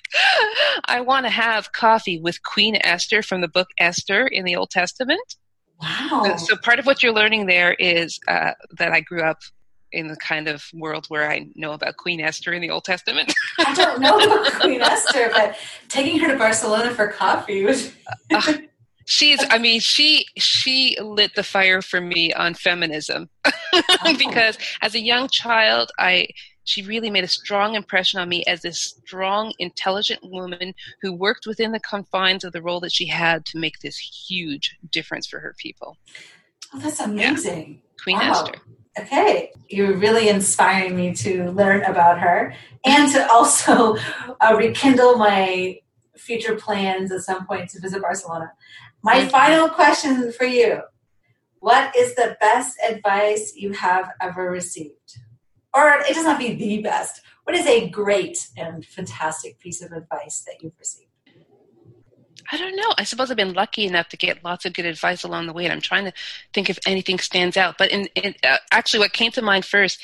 I 0.85 1.01
want 1.01 1.25
to 1.25 1.29
have 1.29 1.71
coffee 1.71 2.19
with 2.19 2.41
Queen 2.43 2.77
Esther 2.83 3.21
from 3.21 3.41
the 3.41 3.47
book 3.47 3.67
Esther 3.77 4.27
in 4.27 4.45
the 4.45 4.55
Old 4.55 4.69
Testament. 4.69 5.35
Wow. 5.81 6.35
So, 6.37 6.45
so 6.45 6.57
part 6.57 6.79
of 6.79 6.85
what 6.85 7.01
you're 7.01 7.13
learning 7.13 7.45
there 7.45 7.73
is 7.73 8.19
uh, 8.27 8.51
that 8.77 8.91
I 8.91 9.01
grew 9.01 9.21
up 9.21 9.39
in 9.91 10.07
the 10.07 10.17
kind 10.17 10.47
of 10.47 10.63
world 10.73 11.05
where 11.07 11.29
I 11.29 11.47
know 11.55 11.71
about 11.71 11.97
Queen 11.97 12.21
Esther 12.21 12.53
in 12.53 12.61
the 12.61 12.69
Old 12.69 12.83
Testament. 12.83 13.33
I 13.59 13.73
don't 13.73 13.99
know 13.99 14.17
about 14.19 14.53
Queen 14.59 14.81
Esther, 14.81 15.29
but 15.33 15.57
taking 15.87 16.19
her 16.19 16.27
to 16.27 16.37
Barcelona 16.37 16.93
for 16.93 17.07
coffee 17.07 17.63
was. 17.63 17.91
uh, 18.31 18.53
she's 19.09 19.43
i 19.49 19.57
mean 19.57 19.79
she 19.79 20.23
she 20.37 20.95
lit 21.01 21.33
the 21.35 21.41
fire 21.41 21.81
for 21.81 21.99
me 21.99 22.31
on 22.33 22.53
feminism 22.53 23.27
because 24.19 24.55
as 24.83 24.93
a 24.93 24.99
young 24.99 25.27
child 25.27 25.91
i 25.97 26.27
she 26.63 26.83
really 26.83 27.09
made 27.09 27.23
a 27.23 27.27
strong 27.27 27.75
impression 27.75 28.19
on 28.19 28.29
me 28.29 28.43
as 28.45 28.61
this 28.61 28.79
strong, 28.79 29.53
intelligent 29.59 30.21
woman 30.23 30.73
who 31.01 31.13
worked 31.13 31.45
within 31.47 31.71
the 31.71 31.79
confines 31.79 32.43
of 32.43 32.53
the 32.53 32.61
role 32.61 32.79
that 32.79 32.91
she 32.91 33.07
had 33.07 33.45
to 33.47 33.57
make 33.57 33.79
this 33.79 33.97
huge 33.97 34.77
difference 34.91 35.25
for 35.25 35.39
her 35.39 35.55
people. 35.57 35.97
Oh, 36.73 36.79
that's 36.79 36.99
amazing. 36.99 37.81
Yeah. 37.81 38.03
Queen 38.03 38.17
wow. 38.17 38.31
Esther. 38.31 38.61
Okay, 38.99 39.51
you're 39.69 39.97
really 39.97 40.29
inspiring 40.29 40.95
me 40.95 41.13
to 41.13 41.51
learn 41.51 41.83
about 41.83 42.19
her 42.19 42.53
and 42.85 43.11
to 43.13 43.31
also 43.31 43.95
uh, 44.41 44.55
rekindle 44.57 45.17
my 45.17 45.79
future 46.17 46.55
plans 46.55 47.11
at 47.11 47.21
some 47.21 47.45
point 47.45 47.69
to 47.69 47.79
visit 47.79 48.01
Barcelona. 48.01 48.51
My 49.01 49.25
final 49.27 49.69
question 49.69 50.31
for 50.33 50.45
you 50.45 50.81
What 51.59 51.95
is 51.95 52.15
the 52.15 52.35
best 52.41 52.77
advice 52.87 53.53
you 53.55 53.71
have 53.71 54.09
ever 54.21 54.51
received? 54.51 55.19
Or 55.73 55.89
it 55.99 56.13
does 56.13 56.25
not 56.25 56.39
be 56.39 56.53
the 56.55 56.81
best. 56.81 57.21
What 57.43 57.55
is 57.55 57.65
a 57.65 57.89
great 57.89 58.49
and 58.57 58.85
fantastic 58.85 59.59
piece 59.59 59.81
of 59.81 59.91
advice 59.91 60.43
that 60.45 60.61
you've 60.61 60.77
received? 60.77 61.09
I 62.51 62.57
don't 62.57 62.75
know. 62.75 62.93
I 62.97 63.03
suppose 63.03 63.29
I've 63.29 63.37
been 63.37 63.53
lucky 63.53 63.85
enough 63.85 64.09
to 64.09 64.17
get 64.17 64.43
lots 64.43 64.65
of 64.65 64.73
good 64.73 64.85
advice 64.85 65.23
along 65.23 65.47
the 65.47 65.53
way, 65.53 65.65
and 65.65 65.73
I'm 65.73 65.81
trying 65.81 66.05
to 66.05 66.13
think 66.53 66.69
if 66.69 66.79
anything 66.87 67.19
stands 67.19 67.57
out. 67.57 67.77
But 67.77 67.91
in, 67.91 68.07
in 68.15 68.33
uh, 68.43 68.57
actually, 68.71 68.99
what 68.99 69.13
came 69.13 69.31
to 69.31 69.41
mind 69.41 69.65
first 69.65 70.01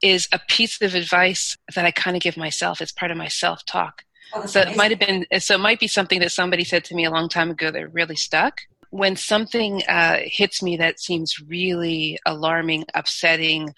is 0.00 0.28
a 0.32 0.38
piece 0.48 0.80
of 0.80 0.94
advice 0.94 1.56
that 1.74 1.84
I 1.84 1.90
kind 1.90 2.16
of 2.16 2.22
give 2.22 2.36
myself 2.36 2.80
as 2.80 2.92
part 2.92 3.10
of 3.10 3.16
my 3.16 3.28
self 3.28 3.64
talk. 3.64 4.04
Oh, 4.32 4.46
so 4.46 4.60
amazing. 4.60 4.74
it 4.74 4.76
might 4.76 4.90
have 4.90 5.00
been. 5.00 5.40
So 5.40 5.54
it 5.54 5.60
might 5.60 5.80
be 5.80 5.88
something 5.88 6.20
that 6.20 6.30
somebody 6.30 6.64
said 6.64 6.84
to 6.84 6.94
me 6.94 7.04
a 7.04 7.10
long 7.10 7.28
time 7.28 7.50
ago 7.50 7.70
that 7.70 7.92
really 7.92 8.16
stuck. 8.16 8.60
When 8.90 9.16
something 9.16 9.82
uh, 9.88 10.18
hits 10.22 10.62
me 10.62 10.76
that 10.76 11.00
seems 11.00 11.40
really 11.40 12.18
alarming, 12.24 12.84
upsetting, 12.94 13.74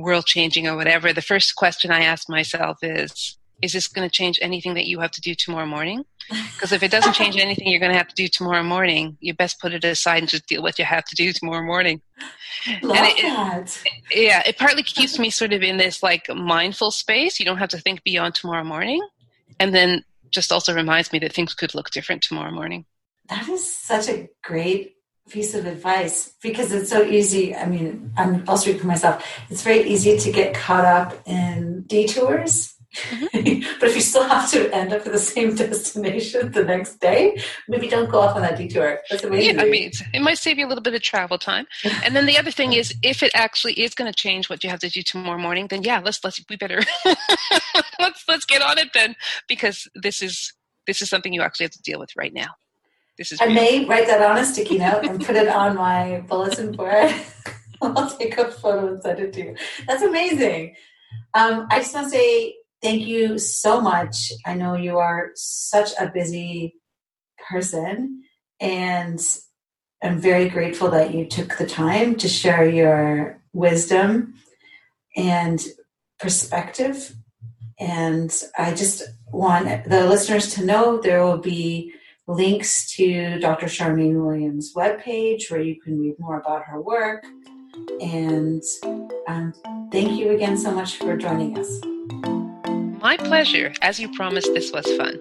world 0.00 0.26
changing 0.26 0.66
or 0.66 0.76
whatever, 0.76 1.12
the 1.12 1.22
first 1.22 1.56
question 1.56 1.90
I 1.90 2.00
ask 2.00 2.28
myself 2.28 2.78
is, 2.82 3.36
is 3.60 3.72
this 3.72 3.88
going 3.88 4.08
to 4.08 4.12
change 4.12 4.38
anything 4.40 4.74
that 4.74 4.86
you 4.86 5.00
have 5.00 5.10
to 5.12 5.20
do 5.20 5.34
tomorrow 5.34 5.66
morning? 5.66 6.04
Because 6.54 6.72
if 6.72 6.82
it 6.82 6.90
doesn't 6.90 7.14
change 7.14 7.36
anything 7.40 7.68
you're 7.68 7.80
going 7.80 7.92
to 7.92 7.98
have 7.98 8.08
to 8.08 8.14
do 8.14 8.28
tomorrow 8.28 8.62
morning, 8.62 9.16
you 9.20 9.34
best 9.34 9.60
put 9.60 9.72
it 9.72 9.84
aside 9.84 10.18
and 10.18 10.28
just 10.28 10.46
deal 10.46 10.62
with 10.62 10.74
what 10.74 10.78
you 10.78 10.84
have 10.84 11.04
to 11.04 11.14
do 11.16 11.32
tomorrow 11.32 11.64
morning. 11.64 12.00
Love 12.82 12.96
and 12.98 13.06
it, 13.06 13.22
that. 13.22 13.82
It, 13.84 14.24
yeah, 14.24 14.42
it 14.46 14.58
partly 14.58 14.82
keeps 14.82 15.18
me 15.18 15.30
sort 15.30 15.52
of 15.52 15.62
in 15.62 15.76
this 15.76 16.02
like 16.02 16.26
mindful 16.34 16.90
space. 16.90 17.40
You 17.40 17.46
don't 17.46 17.58
have 17.58 17.70
to 17.70 17.78
think 17.78 18.04
beyond 18.04 18.34
tomorrow 18.34 18.64
morning. 18.64 19.02
And 19.58 19.74
then 19.74 20.04
just 20.30 20.52
also 20.52 20.74
reminds 20.74 21.12
me 21.12 21.18
that 21.20 21.32
things 21.32 21.54
could 21.54 21.74
look 21.74 21.90
different 21.90 22.22
tomorrow 22.22 22.52
morning. 22.52 22.84
That 23.28 23.48
is 23.48 23.76
such 23.76 24.08
a 24.08 24.28
great 24.42 24.94
piece 25.28 25.54
of 25.54 25.66
advice 25.66 26.32
because 26.42 26.72
it's 26.72 26.90
so 26.90 27.02
easy. 27.02 27.54
I 27.54 27.66
mean, 27.66 28.12
I'm, 28.16 28.44
I'll 28.48 28.56
speak 28.56 28.80
for 28.80 28.86
myself. 28.86 29.24
It's 29.50 29.62
very 29.62 29.82
easy 29.82 30.18
to 30.18 30.32
get 30.32 30.54
caught 30.54 30.84
up 30.84 31.14
in 31.26 31.82
detours. 31.86 32.74
Mm-hmm. 32.96 33.76
but 33.80 33.88
if 33.90 33.96
you 33.96 34.00
still 34.00 34.26
have 34.26 34.50
to 34.50 34.74
end 34.74 34.92
up 34.92 35.06
at 35.06 35.12
the 35.12 35.18
same 35.18 35.54
destination 35.56 36.52
the 36.52 36.64
next 36.64 37.00
day, 37.00 37.38
maybe 37.68 37.88
don't 37.88 38.10
go 38.10 38.20
off 38.20 38.36
on 38.36 38.42
that 38.42 38.56
detour. 38.56 39.00
That's 39.10 39.24
amazing. 39.24 39.56
Yeah, 39.56 39.62
I 39.62 39.68
mean, 39.68 39.90
it 40.12 40.20
might 40.20 40.38
save 40.38 40.58
you 40.58 40.66
a 40.66 40.68
little 40.68 40.82
bit 40.82 40.94
of 40.94 41.02
travel 41.02 41.38
time. 41.38 41.66
And 42.04 42.16
then 42.16 42.26
the 42.26 42.38
other 42.38 42.50
thing 42.50 42.72
is, 42.72 42.94
if 43.02 43.22
it 43.22 43.30
actually 43.34 43.74
is 43.74 43.94
going 43.94 44.10
to 44.10 44.16
change 44.16 44.48
what 44.48 44.64
you 44.64 44.70
have 44.70 44.80
to 44.80 44.88
do 44.88 45.02
tomorrow 45.02 45.38
morning, 45.38 45.66
then 45.68 45.82
yeah, 45.82 46.00
let's 46.04 46.22
let's 46.24 46.42
we 46.48 46.56
better 46.56 46.80
let's 48.00 48.24
let's 48.26 48.44
get 48.46 48.62
on 48.62 48.78
it 48.78 48.88
then 48.94 49.14
because 49.48 49.88
this 49.94 50.22
is 50.22 50.52
this 50.86 51.02
is 51.02 51.10
something 51.10 51.32
you 51.32 51.42
actually 51.42 51.64
have 51.64 51.72
to 51.72 51.82
deal 51.82 52.00
with 52.00 52.10
right 52.16 52.32
now. 52.32 52.54
This 53.18 53.32
is. 53.32 53.40
I 53.40 53.46
may 53.46 53.84
write 53.84 54.06
that 54.06 54.22
on 54.22 54.38
a 54.38 54.44
sticky 54.44 54.78
note 54.78 55.04
and 55.04 55.24
put 55.24 55.36
it 55.36 55.48
on 55.48 55.76
my 55.76 56.24
bulletin 56.28 56.72
board. 56.72 57.12
I'll 57.82 58.10
take 58.10 58.38
a 58.38 58.50
photo 58.50 58.88
and 58.88 59.02
send 59.02 59.18
it 59.18 59.32
to 59.34 59.40
you. 59.40 59.56
That's 59.86 60.02
amazing. 60.02 60.76
Um, 61.34 61.66
I 61.70 61.80
just 61.80 61.94
want 61.94 62.06
to 62.06 62.10
say 62.10 62.54
thank 62.80 63.02
you 63.02 63.38
so 63.38 63.80
much. 63.80 64.32
I 64.46 64.54
know 64.54 64.74
you 64.74 64.98
are 64.98 65.32
such 65.34 65.90
a 65.98 66.08
busy 66.08 66.76
person, 67.50 68.22
and 68.60 69.20
I'm 70.02 70.20
very 70.20 70.48
grateful 70.48 70.90
that 70.90 71.12
you 71.12 71.26
took 71.26 71.58
the 71.58 71.66
time 71.66 72.14
to 72.16 72.28
share 72.28 72.68
your 72.68 73.42
wisdom 73.52 74.34
and 75.16 75.64
perspective. 76.20 77.14
And 77.80 78.32
I 78.56 78.74
just 78.74 79.02
want 79.32 79.88
the 79.88 80.06
listeners 80.06 80.54
to 80.54 80.64
know 80.64 80.98
there 80.98 81.24
will 81.24 81.38
be 81.38 81.92
links 82.28 82.94
to 82.94 83.40
Dr. 83.40 83.66
Charmaine 83.66 84.22
Williams' 84.22 84.74
webpage 84.74 85.50
where 85.50 85.62
you 85.62 85.80
can 85.80 85.98
read 85.98 86.14
more 86.18 86.38
about 86.38 86.62
her 86.64 86.80
work. 86.80 87.24
And 88.00 88.62
um, 89.26 89.54
thank 89.90 90.12
you 90.12 90.32
again 90.32 90.56
so 90.56 90.70
much 90.70 90.96
for 90.96 91.16
joining 91.16 91.58
us. 91.58 91.80
My 93.02 93.16
pleasure. 93.16 93.72
As 93.80 93.98
you 93.98 94.12
promised, 94.14 94.52
this 94.54 94.72
was 94.72 94.86
fun. 94.96 95.18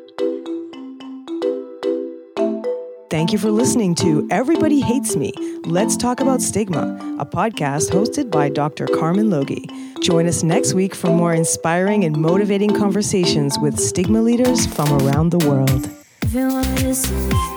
Thank 3.09 3.31
you 3.31 3.37
for 3.37 3.51
listening 3.51 3.95
to 3.95 4.27
Everybody 4.29 4.81
Hates 4.81 5.15
Me. 5.15 5.31
Let's 5.63 5.95
Talk 5.95 6.19
About 6.19 6.41
Stigma, 6.41 6.97
a 7.19 7.25
podcast 7.25 7.89
hosted 7.89 8.29
by 8.29 8.49
Dr. 8.49 8.85
Carmen 8.85 9.29
Logie. 9.29 9.65
Join 10.01 10.27
us 10.27 10.43
next 10.43 10.73
week 10.73 10.93
for 10.93 11.07
more 11.07 11.33
inspiring 11.33 12.03
and 12.03 12.17
motivating 12.17 12.75
conversations 12.75 13.57
with 13.59 13.79
stigma 13.79 14.21
leaders 14.21 14.67
from 14.67 14.91
around 15.01 15.29
the 15.29 15.47
world. 15.47 15.96
If 16.27 16.33
you 16.33 16.49
wanna 16.49 16.75
listen 16.81 17.56